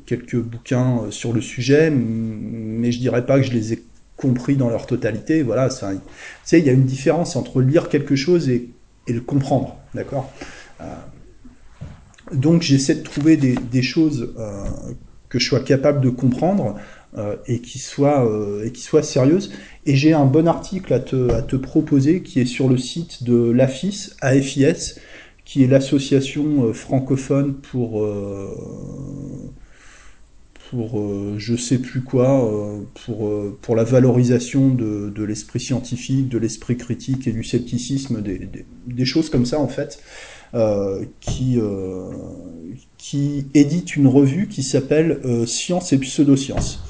[0.05, 3.83] quelques bouquins sur le sujet, mais je dirais pas que je les ai
[4.21, 5.41] compris dans leur totalité.
[5.41, 5.69] Voilà,
[6.53, 8.69] il y a une différence entre lire quelque chose et,
[9.07, 10.31] le comprendre, d'accord?
[10.79, 10.85] Euh,
[12.33, 14.63] Donc j'essaie de trouver des, choses euh,
[15.27, 16.77] que je sois capable de comprendre
[17.17, 18.25] euh, et qui soient
[18.63, 19.51] et qui soient sérieuses.
[19.85, 23.23] Et j'ai un bon article à te, à te proposer qui est sur le site
[23.23, 24.95] de l'AFIS, AFIS,
[25.51, 28.01] qui est l'association francophone pour
[30.71, 35.59] pour euh, je sais plus quoi, euh, pour, euh, pour la valorisation de, de l'esprit
[35.59, 38.49] scientifique, de l'esprit critique et du scepticisme, des,
[38.87, 40.01] des, choses comme ça en fait,
[41.19, 41.59] qui,
[42.97, 46.83] qui édite une revue qui s'appelle Science et pseudosciences.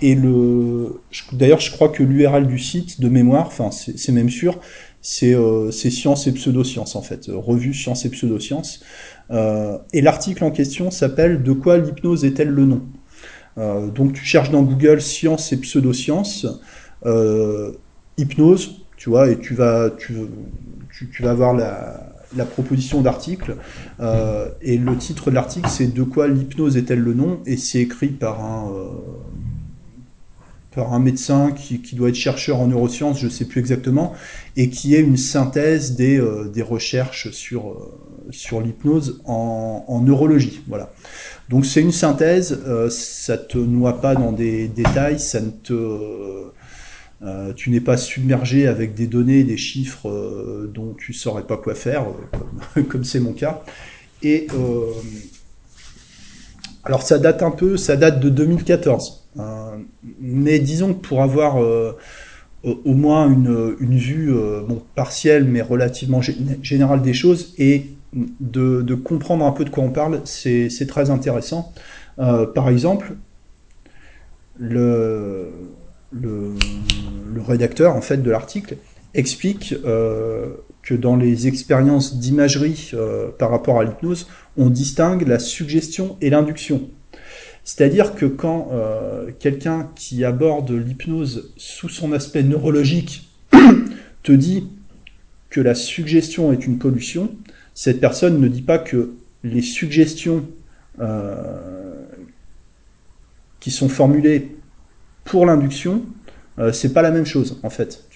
[0.00, 1.00] Et le,
[1.32, 4.60] d'ailleurs, je crois que l'URL du site de mémoire, enfin, c'est même sûr,
[5.04, 8.80] c'est euh, Science et pseudosciences en fait, revue Science et pseudosciences.
[9.30, 12.82] Euh, et l'article en question s'appelle De quoi l'hypnose est-elle le nom?
[13.58, 16.46] Euh, donc tu cherches dans Google science et pseudosciences,
[17.04, 17.72] euh,
[18.16, 20.14] hypnose, tu vois, et tu vas, tu,
[21.12, 23.56] tu, vas avoir la, la proposition d'article.
[24.62, 27.40] Et le titre de l'article, c'est De quoi l'hypnose est-elle le nom?
[27.44, 28.72] Et c'est écrit par un,
[30.74, 34.12] par un médecin qui, doit être chercheur en neurosciences, je ne sais plus exactement,
[34.56, 37.76] et qui est une synthèse des, des recherches sur,
[38.30, 40.62] sur l'hypnose en, neurologie.
[40.68, 40.92] Voilà.
[41.48, 45.72] Donc c'est une synthèse, euh, ça te noie pas dans des détails, ça ne te,
[47.22, 51.56] euh, tu n'es pas submergé avec des données, des chiffres euh, dont tu saurais pas
[51.56, 52.06] quoi faire,
[52.88, 53.62] comme c'est mon cas.
[54.22, 54.46] Et
[56.82, 59.23] alors ça date un peu, ça date de 2014.
[60.20, 61.56] Mais disons que pour avoir
[62.62, 64.32] au moins une, une vue
[64.66, 66.20] bon, partielle mais relativement
[66.62, 67.94] générale des choses et
[68.40, 71.72] de, comprendre un peu de quoi on parle, c'est très intéressant.
[72.18, 73.16] Euh, par exemple,
[74.58, 75.50] le,
[76.12, 76.54] le,
[77.46, 78.76] rédacteur en fait de l'article
[79.14, 85.38] explique euh, que dans les expériences d'imagerie euh, par rapport à l'hypnose, on distingue la
[85.38, 86.88] suggestion et l'induction.
[87.64, 88.70] C'est-à-dire que quand
[89.38, 93.28] quelqu'un qui aborde l'hypnose sous son aspect neurologique
[94.22, 94.68] te dit
[95.48, 97.30] que la suggestion est une pollution,
[97.74, 100.46] cette personne ne dit pas que les suggestions
[101.00, 102.04] euh,
[103.60, 104.56] qui sont formulées
[105.24, 106.02] pour l'induction,
[106.58, 108.08] euh, c'est pas la même chose en fait.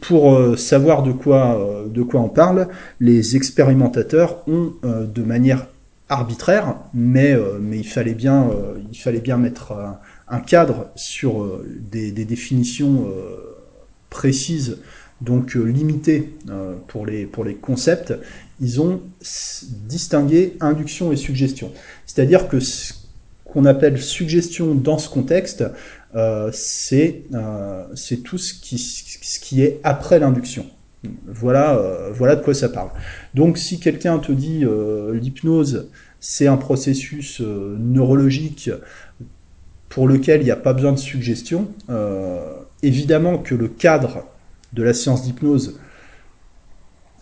[0.00, 2.68] Pour, euh, savoir de quoi de quoi on parle,
[3.00, 5.66] les expérimentateurs ont de manière
[6.14, 8.50] arbitraire, mais mais il fallait bien
[9.22, 9.72] bien mettre
[10.28, 13.06] un cadre sur des, définitions
[14.10, 14.78] précises
[15.20, 16.34] donc limitées
[16.88, 18.14] pour les pour les concepts
[18.60, 19.02] ils ont
[19.86, 21.72] distingué induction et suggestion.
[22.06, 22.94] C'est-à-dire que ce
[23.44, 25.64] qu'on appelle suggestion dans ce contexte,
[26.14, 30.66] euh, euh, c'est tout ce qui, ce qui est après l'induction.
[31.26, 32.90] Voilà, euh, voilà de quoi ça parle.
[33.34, 34.64] Donc si quelqu'un te dit
[35.12, 35.90] l'hypnose,
[36.20, 38.70] c'est un processus neurologique
[39.88, 41.68] pour lequel il n'y a pas besoin de suggestion,
[42.82, 44.26] évidemment que le cadre
[44.72, 45.78] de la science d'hypnose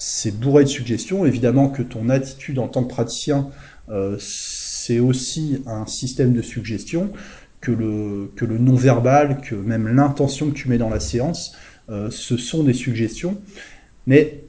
[0.05, 1.25] c'est bourré de suggestions.
[1.25, 3.51] Évidemment que ton attitude en tant que praticien,
[3.89, 7.13] euh, c'est aussi un système de suggestions,
[7.61, 11.55] que le, que non-verbal, que même l'intention que tu mets dans la séance,
[11.89, 13.41] euh, ce sont des suggestions.
[14.07, 14.45] Mais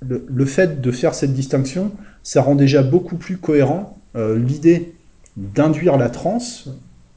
[0.00, 1.92] le, fait de faire cette distinction,
[2.22, 4.94] ça rend déjà beaucoup plus cohérent euh, l'idée
[5.36, 6.68] d'induire la transe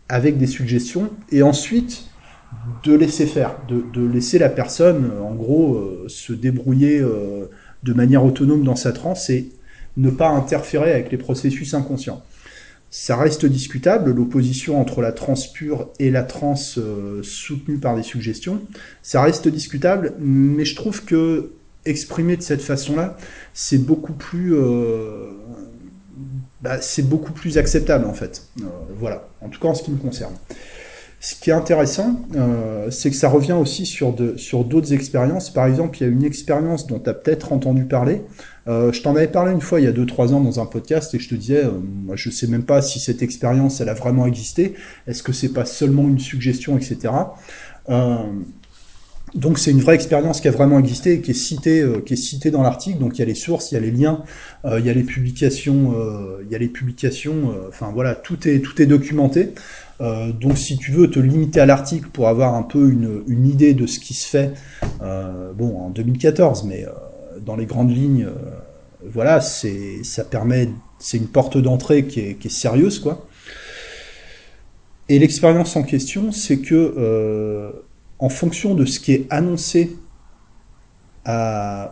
[0.09, 2.05] avec des suggestions et ensuite
[2.83, 7.01] de laisser faire, de, laisser la personne, en gros, se débrouiller
[7.83, 9.49] de manière autonome dans sa transe et
[9.97, 12.23] ne pas interférer avec les processus inconscients.
[12.89, 18.03] Ça reste discutable, l'opposition entre la transe pure et la transe euh, soutenue par des
[18.03, 18.61] suggestions.
[19.01, 21.53] Ça reste discutable, mais je trouve que
[21.85, 23.17] exprimer de cette façon-là,
[23.53, 25.31] c'est beaucoup plus, euh,
[26.61, 28.43] bah, c'est beaucoup plus acceptable en fait.
[28.59, 28.65] Euh,
[28.97, 30.33] voilà, en tout cas en ce qui me concerne.
[31.19, 35.51] Ce qui est intéressant, euh, c'est que ça revient aussi sur de, sur d'autres expériences.
[35.51, 38.23] Par exemple, il y a une expérience dont tu as peut-être entendu parler.
[38.67, 41.19] Je t'en avais parlé une fois il y a 2-3 ans dans un podcast et
[41.19, 41.71] je te disais, euh,
[42.05, 44.75] moi je sais même pas si cette expérience elle a vraiment existé.
[45.07, 47.13] Est-ce que c'est pas seulement une suggestion, etc.
[49.33, 52.13] Donc c'est une vraie expérience qui a vraiment existé et qui est citée, euh, qui
[52.13, 52.99] est citée dans l'article.
[52.99, 54.23] Donc il y a les sources, il y a les liens,
[54.65, 57.53] euh, il y a les publications, euh, il y a les publications.
[57.69, 59.53] Enfin voilà, tout est tout est documenté.
[59.99, 63.73] donc si tu veux te limiter à l'article pour avoir un peu une, une, idée
[63.73, 64.53] de ce qui se fait,
[64.99, 66.85] bon en 2014, mais
[67.45, 68.27] dans les grandes lignes,
[69.05, 73.27] voilà, c'est ça permet, c'est une porte d'entrée qui est, qui est sérieuse quoi.
[75.07, 77.71] Et l'expérience en question, c'est que
[78.21, 79.97] en fonction de ce qui est annoncé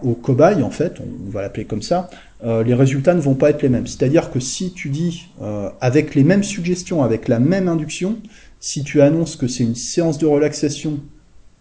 [0.01, 2.09] au cobaye, en fait, on va l'appeler comme ça,
[2.43, 3.87] euh, les résultats ne vont pas être les mêmes.
[3.87, 8.17] C'est-à-dire que si tu dis, euh, avec les mêmes suggestions, avec la même induction,
[8.59, 10.99] si tu annonces que c'est une séance de relaxation,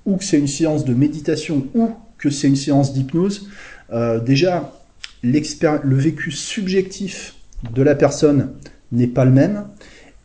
[0.07, 3.49] ou que c'est une séance de méditation, ou que c'est une séance d'hypnose,
[3.93, 4.73] euh, déjà,
[5.23, 7.35] le vécu subjectif
[7.75, 8.53] de la personne
[8.93, 9.65] n'est pas le même,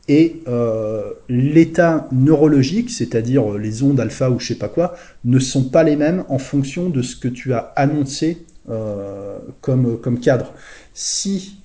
[0.08, 5.70] et euh, l'état neurologique, c'est-à-dire les ondes alpha ou je sais pas quoi, ne sont
[5.70, 10.54] pas les mêmes en fonction de ce que tu as annoncé euh, comme, cadre.
[10.94, 11.58] Si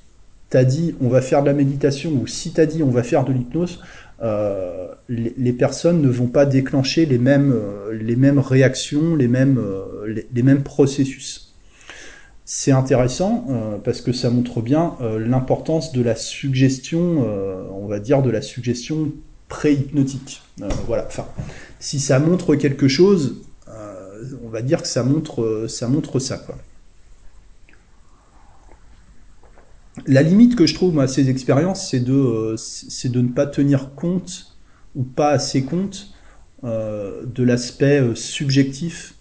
[0.51, 2.90] tu as dit on va faire de la méditation ou si tu as dit on
[2.90, 3.81] va faire de l'hypnose,
[4.20, 11.48] euh, les, personnes ne vont pas déclencher les mêmes, euh, réactions, euh, les mêmes processus.
[12.51, 17.87] C'est intéressant euh, parce que ça montre bien euh, l'importance de la suggestion, euh, on
[17.87, 19.13] va dire de la suggestion
[19.49, 20.41] pré-hypnotique.
[20.87, 21.05] voilà.
[21.07, 21.27] Enfin,
[21.79, 23.43] si ça montre quelque chose,
[24.43, 26.43] on va dire que ça montre ça.
[30.07, 34.57] La limite que je trouve à ces expériences, c'est de ne pas tenir compte
[34.97, 36.15] ou pas assez compte
[36.63, 39.18] de l'aspect subjectif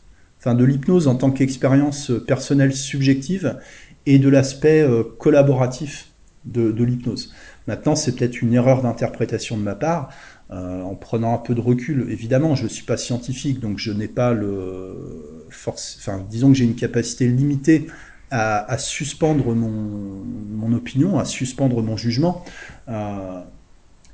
[0.56, 3.58] de l'hypnose en tant qu'expérience personnelle subjective
[4.06, 6.10] et de l'aspect euh, collaboratif
[6.46, 7.34] de, l'hypnose.
[7.68, 10.10] Maintenant, c'est peut-être une erreur d'interprétation de ma part,
[10.50, 12.08] euh, en prenant un peu de recul.
[12.10, 15.98] Évidemment, je ne suis pas scientifique, donc je n'ai pas le force.
[16.00, 17.88] Enfin, disons que j'ai une capacité limitée
[18.32, 22.44] à, suspendre mon, opinion, à suspendre mon jugement.
[22.88, 23.42] Euh,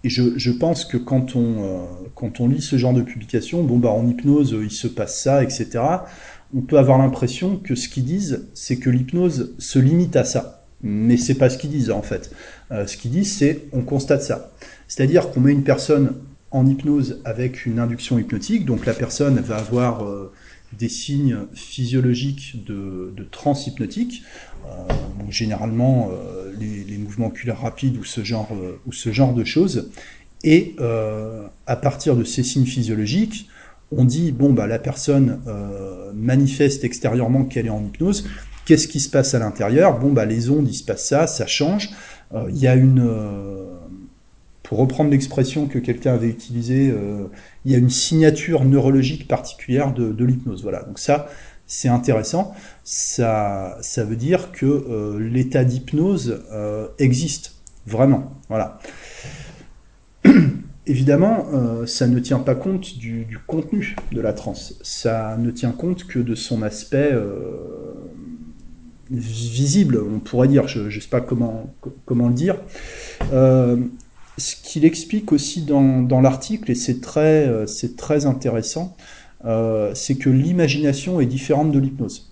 [0.03, 1.85] et je, pense que quand on, euh,
[2.15, 5.43] quand on lit ce genre de publication, bon bah en hypnose il se passe ça,
[5.43, 5.79] etc.
[6.53, 10.65] On peut avoir l'impression que ce qu'ils disent, c'est que l'hypnose se limite à ça.
[10.81, 12.31] Mais c'est pas ce qu'ils disent en fait.
[12.71, 14.51] Euh, ce qu'ils disent, c'est on constate ça.
[14.89, 16.15] C'est-à-dire qu'on met une personne
[16.51, 20.31] en hypnose avec une induction hypnotique, donc la personne va avoir euh,
[20.77, 23.23] des signes physiologiques de, de
[24.65, 24.69] euh,
[25.29, 29.91] généralement euh, les, mouvements oculaires rapides ou ce genre, euh, ou ce genre de choses.
[30.45, 30.75] Et
[31.67, 33.47] à partir de ces signes physiologiques,
[33.91, 35.39] on dit bon bah la personne
[36.13, 38.27] manifeste extérieurement qu'elle est en hypnose.
[38.65, 39.97] Qu'est-ce qui se passe à l'intérieur?
[39.99, 41.91] Bon bah les ondes, il se passe ça, ça change.
[42.49, 42.99] Il y a une
[44.63, 47.27] pour reprendre l'expression que quelqu'un avait utilisée, euh,
[47.65, 50.63] il y a une signature neurologique particulière de, l'hypnose.
[50.63, 51.27] Voilà, donc ça,
[51.67, 52.55] c'est intéressant.
[52.85, 58.31] Ça, ça veut dire que euh, l'état d'hypnose euh, existe, vraiment.
[58.47, 58.79] Voilà.
[60.85, 61.45] Évidemment,
[61.85, 64.77] ça ne tient pas compte du, du, contenu de la transe.
[64.81, 67.13] Ça ne tient compte que de son aspect
[69.09, 70.67] visible, on pourrait dire.
[70.67, 71.73] Je ne sais pas comment,
[72.05, 72.57] comment le dire
[74.37, 77.65] ce qu'il explique aussi dans, dans l'article, et c'est très, euh,
[77.97, 78.95] très intéressant,
[79.45, 82.31] euh, c'est que l'imagination est différente de l'hypnose.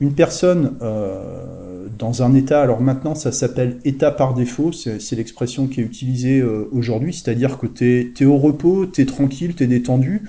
[0.00, 5.66] Une personne euh, dans un état, alors maintenant ça s'appelle état par défaut, c'est l'expression
[5.66, 9.64] qui est utilisée euh, aujourd'hui, c'est-à-dire que tu es, au repos, tu es tranquille, tu
[9.64, 10.22] es détendu,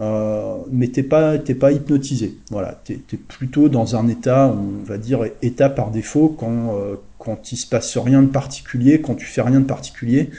[0.00, 2.38] euh, mais t'es pas, pas hypnotisé.
[2.50, 6.96] Voilà, tu es, plutôt dans un état, on va dire état par défaut, quand, euh,
[7.18, 10.30] quand il se passe rien de particulier, quand tu fais rien de particulier,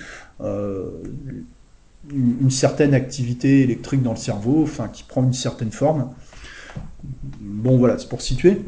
[0.42, 0.90] euh,
[2.12, 6.10] une, certaine activité électrique dans le cerveau, enfin qui prend une certaine forme.
[7.40, 8.62] Bon voilà, c'est pour situer.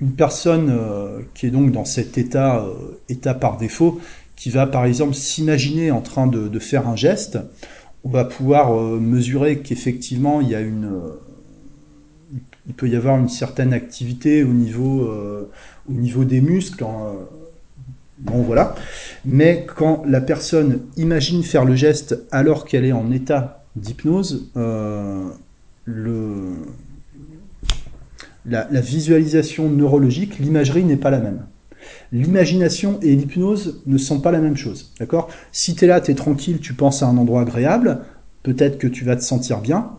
[0.00, 2.64] Une personne euh, qui est donc dans cet état,
[3.08, 4.00] état par défaut,
[4.36, 7.38] qui va par exemple s'imaginer en train de, faire un geste,
[8.04, 10.90] on va pouvoir mesurer qu'effectivement il y a une
[12.66, 15.10] il peut y avoir une certaine activité au niveau,
[15.88, 16.84] au niveau des muscles.
[18.20, 18.74] Bon voilà.
[19.24, 25.30] Mais quand la personne imagine faire le geste alors qu'elle est en état d'hypnose, euh,
[28.46, 31.46] la, visualisation neurologique, l'imagerie n'est pas la même.
[32.12, 34.92] L'imagination et l'hypnose ne sont pas la même chose.
[34.98, 35.28] D'accord?
[35.52, 38.00] Si tu es là, tu es tranquille, tu penses à un endroit agréable,
[38.42, 39.90] peut-être que tu vas te sentir bien.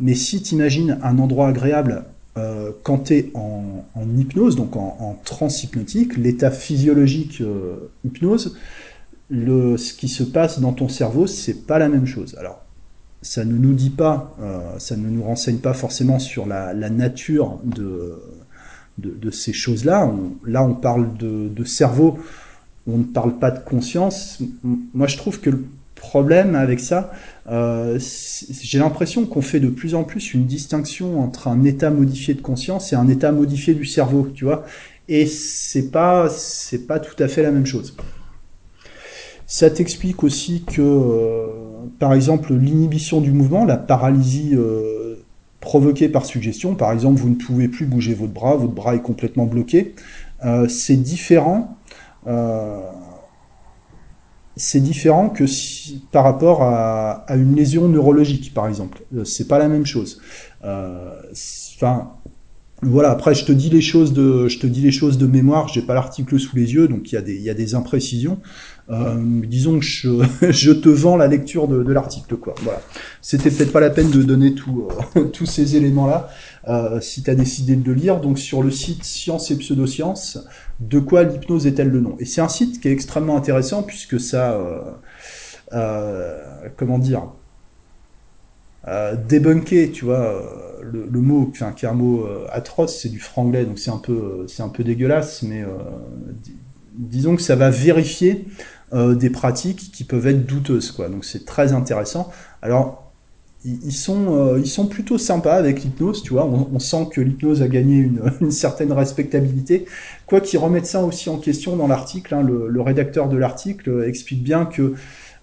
[0.00, 2.04] Mais si tu imagines un endroit agréable
[2.36, 3.84] euh, quand tu es en,
[4.16, 8.56] hypnose, donc en, en transe hypnotique, l'état physiologique euh, hypnose,
[9.30, 12.36] le, ce qui se passe dans ton cerveau, c'est pas la même chose.
[12.38, 12.64] Alors,
[13.22, 14.36] ça ne nous dit pas,
[14.76, 18.20] ça ne nous renseigne pas forcément sur la, nature de,
[18.98, 20.12] de, ces choses-là.
[20.46, 22.18] Là, on parle de, de, cerveau,
[22.86, 24.40] on ne parle pas de conscience.
[24.62, 25.64] Moi, je trouve que le
[25.94, 27.12] problème avec ça,
[27.50, 32.34] euh, j'ai l'impression qu'on fait de plus en plus une distinction entre un état modifié
[32.34, 34.64] de conscience et un état modifié du cerveau, tu vois.
[35.08, 37.96] Et c'est pas, c'est pas tout à fait la même chose.
[39.46, 41.46] Ça t'explique aussi que, euh,
[41.98, 45.03] par exemple, l'inhibition du mouvement, la paralysie euh,
[45.64, 49.02] provoquée par suggestion, par exemple, vous ne pouvez plus bouger votre bras, votre bras est
[49.02, 49.94] complètement bloqué,
[50.68, 51.76] c'est différent
[54.56, 55.44] c'est différent que
[56.10, 59.02] par rapport à, une lésion neurologique, par exemple.
[59.16, 60.20] Euh, c'est pas la même chose.
[60.64, 61.10] Euh,
[61.76, 62.12] enfin,
[62.82, 63.10] voilà.
[63.10, 65.68] Après, je te dis les choses de, je te dis les choses de mémoire.
[65.68, 68.38] J'ai pas l'article sous les yeux, donc il y y a des imprécisions.
[68.90, 69.14] Euh,
[69.46, 69.84] disons que
[70.50, 72.54] je, te vends la lecture de, l'article, quoi.
[72.62, 72.80] Voilà.
[73.22, 74.88] C'était peut-être pas la peine de donner tout,
[75.32, 76.28] tous ces éléments-là.
[76.68, 80.38] Euh, si tu as décidé de le lire, donc sur le site Science et Pseudosciences,
[80.80, 82.16] de quoi l'hypnose est-elle le nom?
[82.18, 84.80] Et c'est un site qui est extrêmement intéressant puisque ça, euh,
[85.72, 87.28] euh, comment dire,
[88.88, 90.42] euh, débunker, tu vois,
[90.82, 94.62] le, mot, qui est un mot atroce, c'est du franglais, donc c'est un peu, c'est
[94.62, 95.64] un peu dégueulasse, mais
[96.94, 98.46] disons que ça va vérifier
[98.92, 101.08] des pratiques qui peuvent être douteuses, quoi.
[101.08, 102.30] Donc c'est très intéressant.
[102.62, 103.04] Alors
[103.64, 106.44] ils sont, euh, ils sont plutôt sympas avec l'hypnose, tu vois.
[106.44, 108.10] On, sent que l'hypnose a gagné
[108.40, 109.86] une, certaine respectabilité.
[110.26, 114.42] Quoi qu'ils remettent ça aussi en question dans l'article, hein, le, rédacteur de l'article explique
[114.42, 114.94] bien que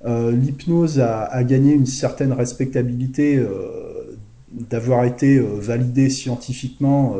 [0.06, 3.91] euh, l'hypnose a, gagné une certaine respectabilité euh,
[4.54, 7.16] d'avoir été validée scientifiquement,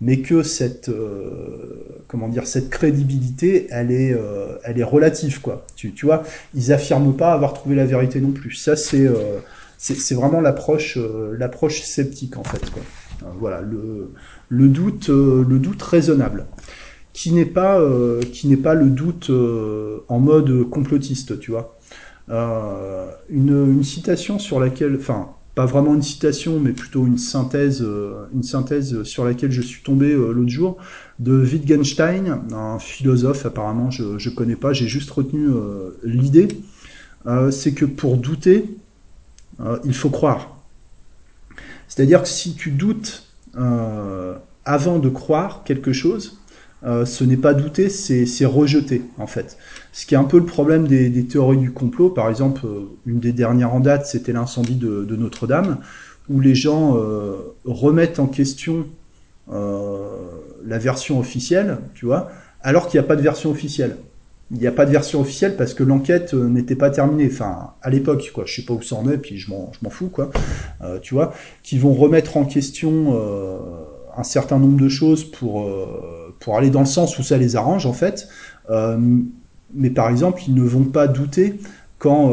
[0.00, 0.90] mais que cette,
[2.06, 4.14] comment dire, cette crédibilité, elle est,
[4.64, 5.64] elle est relative, quoi.
[5.74, 6.22] Tu, tu vois,
[6.54, 8.52] ils affirment pas avoir trouvé la vérité non plus.
[8.52, 9.08] Ça, c'est
[9.78, 12.62] c'est vraiment l'approche euh, l'approche sceptique en fait.
[13.22, 14.12] Euh, voilà, le,
[14.48, 16.46] le, doute, euh, le doute raisonnable,
[17.12, 17.80] qui n'est pas,
[18.32, 19.30] qui n'est pas le doute
[20.08, 21.78] en mode complotiste, tu vois.
[22.28, 27.84] une, une citation sur laquelle, enfin, pas vraiment une citation, mais plutôt une synthèse,
[28.32, 30.76] une synthèse sur laquelle je suis tombé l'autre jour,
[31.18, 35.48] de Wittgenstein, un philosophe apparemment, je ne connais pas, j'ai juste retenu
[36.04, 36.48] l'idée,
[37.50, 38.76] c'est que pour douter,
[39.60, 40.58] euh, il faut croire.
[41.88, 43.26] C'est-à-dire que si tu doutes
[43.56, 44.34] euh,
[44.64, 46.38] avant de croire quelque chose,
[46.86, 49.58] euh, ce n'est pas douter, c'est rejeter en fait.
[49.92, 52.10] Ce qui est un peu le problème des, théories du complot.
[52.10, 52.62] Par exemple,
[53.06, 55.78] une des dernières en date, c'était l'incendie de, Notre-Dame,
[56.28, 56.96] où les gens
[57.64, 58.86] remettent en question
[59.48, 62.28] la version officielle, tu vois,
[62.62, 63.96] alors qu'il n'y a pas de version officielle
[64.52, 67.28] il n'y a pas de version officielle parce que l'enquête euh, n'était pas terminée.
[67.30, 68.44] Enfin, à l'époque, quoi.
[68.46, 70.30] Je sais pas où ça en est, puis je m'en, fous, quoi.
[70.82, 71.32] Euh, tu vois,
[71.62, 73.58] qui vont remettre en question euh,
[74.16, 75.68] un certain nombre de choses pour
[76.46, 78.28] pour aller dans le sens où ça les arrange, en fait.
[79.74, 81.58] mais par exemple, ils ne vont pas douter
[81.98, 82.32] quand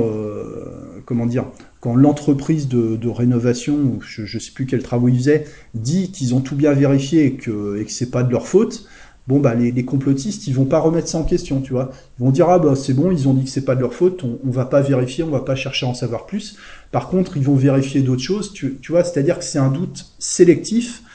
[1.07, 1.45] comment dire
[1.79, 6.41] quand l'entreprise de, rénovation, je ne sais plus quel travaux ils faisaient, dit qu'ils ont
[6.41, 8.85] tout bien vérifié et que, que c'est pas de leur faute,
[9.27, 12.31] bon bah les, complotistes ils vont pas remettre ça en question tu vois ils vont
[12.31, 14.37] dire ah bah c'est bon ils ont dit que c'est pas de leur faute on,
[14.45, 16.57] on, va pas vérifier on va pas chercher à en savoir plus
[16.91, 19.59] par contre ils vont vérifier d'autres choses tu, tu vois c'est à dire que c'est
[19.59, 21.12] un doute sélectif euh,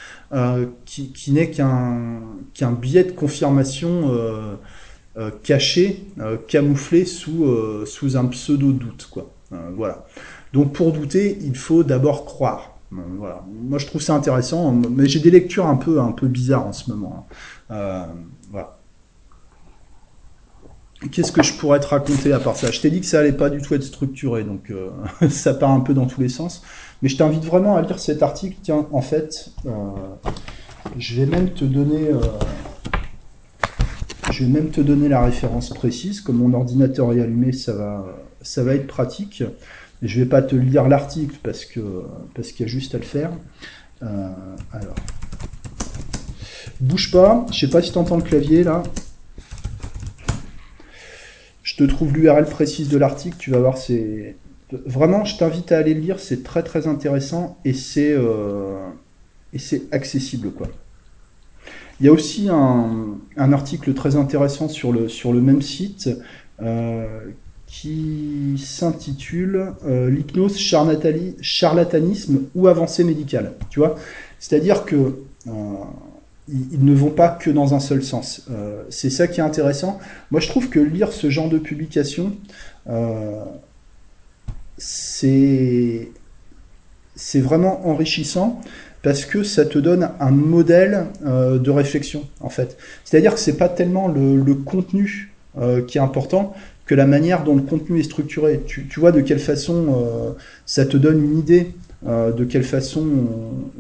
[0.85, 2.21] qui, qui n'est qu'un
[2.55, 4.57] qu'un biais de confirmation euh,
[5.17, 6.05] euh, caché
[6.49, 9.31] camouflé sous un pseudo doute quoi
[9.75, 10.07] voilà
[10.53, 12.75] donc pour douter il faut d'abord croire.
[12.91, 17.27] Moi, je trouve ça intéressant, mais j'ai des lectures un peu, bizarres en ce moment.
[17.71, 17.75] Hein.
[17.75, 18.07] Euh.
[21.13, 22.73] Qu'est-ce que je pourrais te raconter à part ça?
[22.73, 24.91] Je t'ai dit que ça allait pas du tout être structuré, donc euh,
[25.29, 26.63] ça part un peu dans tous les sens.
[27.03, 28.57] Mais je t'invite vraiment à lire cet article.
[28.63, 29.71] Tiens, en fait, euh,
[30.99, 32.11] je vais même te donner,
[34.33, 36.21] je vais même te donner la référence précise.
[36.21, 38.05] Comme mon ordinateur est allumé, ça va,
[38.43, 39.45] ça va être pratique.
[40.03, 42.03] Je vais pas te lire l'article parce que
[42.35, 43.31] parce qu'il y a juste à le faire.
[44.01, 44.95] alors.
[46.81, 48.85] Bouge pas, je sais pas si tu entends le clavier là.
[51.65, 54.37] Je te trouve l'URL précise de l'article, tu vas voir, c'est...
[54.73, 58.87] Vraiment, je t'invite à aller le lire, c'est très très intéressant et c'est euh,
[59.53, 60.69] et c'est accessible quoi.
[62.01, 63.19] Il y a aussi un,
[63.53, 66.09] article très intéressant sur le, sur le même site
[66.63, 67.07] euh,
[67.67, 73.55] qui s'intitule euh, L'hypnose, charlatanisme ou avancée médicale.
[73.69, 73.97] Tu vois
[74.39, 75.17] C'est-à-dire que
[76.49, 78.47] ils, ne vont pas que dans un seul sens.
[78.51, 79.99] Euh, c'est ça qui est intéressant.
[80.31, 82.33] Moi, je trouve que lire ce genre de publication,
[82.89, 83.45] euh,
[84.79, 86.11] c'est
[87.35, 88.61] vraiment enrichissant
[89.03, 92.77] parce que ça te donne un modèle euh, de réflexion en fait.
[93.05, 96.55] C'est-à-dire que c'est pas tellement le, contenu euh, qui est important
[96.87, 98.63] que la manière dont le contenu est structuré.
[98.67, 100.31] Tu, vois de quelle façon euh,
[100.67, 101.75] ça te donne une idée
[102.07, 103.05] de quelle façon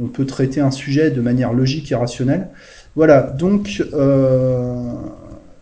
[0.02, 2.48] on, peut traiter un sujet de manière logique et rationnelle.
[2.96, 3.80] Voilà, donc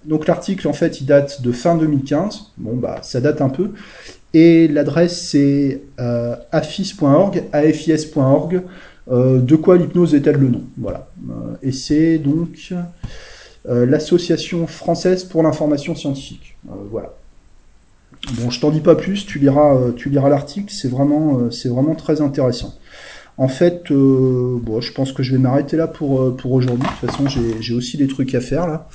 [0.07, 2.53] donc l'article en fait il date de fin 2015.
[2.57, 3.73] Bon bah ça date un peu.
[4.35, 5.83] Et l'adresse c'est
[6.53, 8.63] afis.org, afis.org.
[9.09, 10.65] Euh, de quoi l'hypnose est-elle le nom?
[10.79, 11.09] Voilà.
[11.31, 12.73] Euh, et c'est donc
[13.69, 16.57] euh, l'association française pour l'information scientifique.
[16.91, 17.13] voilà.
[18.41, 21.95] Bon, je t'en dis pas plus, tu liras, tu liras l'article, c'est vraiment, c'est vraiment
[21.95, 22.75] très intéressant.
[23.37, 26.89] En fait, bon, je pense que je vais m'arrêter là pour, pour aujourd'hui.
[26.89, 27.29] De toute façon,
[27.61, 28.89] j'ai aussi des trucs à faire là.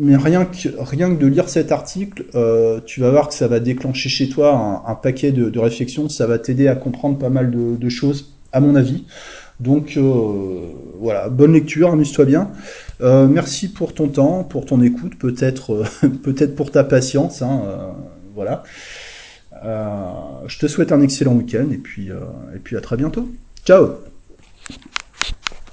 [0.00, 3.46] Mais rien que, rien que de lire cet article, euh, tu vas voir que ça
[3.46, 7.52] va déclencher chez toi un, paquet de, réflexions, ça va t'aider à comprendre pas mal
[7.52, 9.04] de, choses, à mon avis.
[9.60, 12.50] Donc euh, voilà, bonne lecture, amuse-toi bien.
[13.02, 15.84] Euh, merci pour ton temps, pour ton écoute, peut-être
[16.24, 17.40] peut-être pour ta patience.
[17.40, 17.62] Hein,
[18.34, 18.64] voilà.
[19.62, 23.28] je te souhaite un excellent week-end et puis, et puis à très bientôt.
[23.64, 23.90] Ciao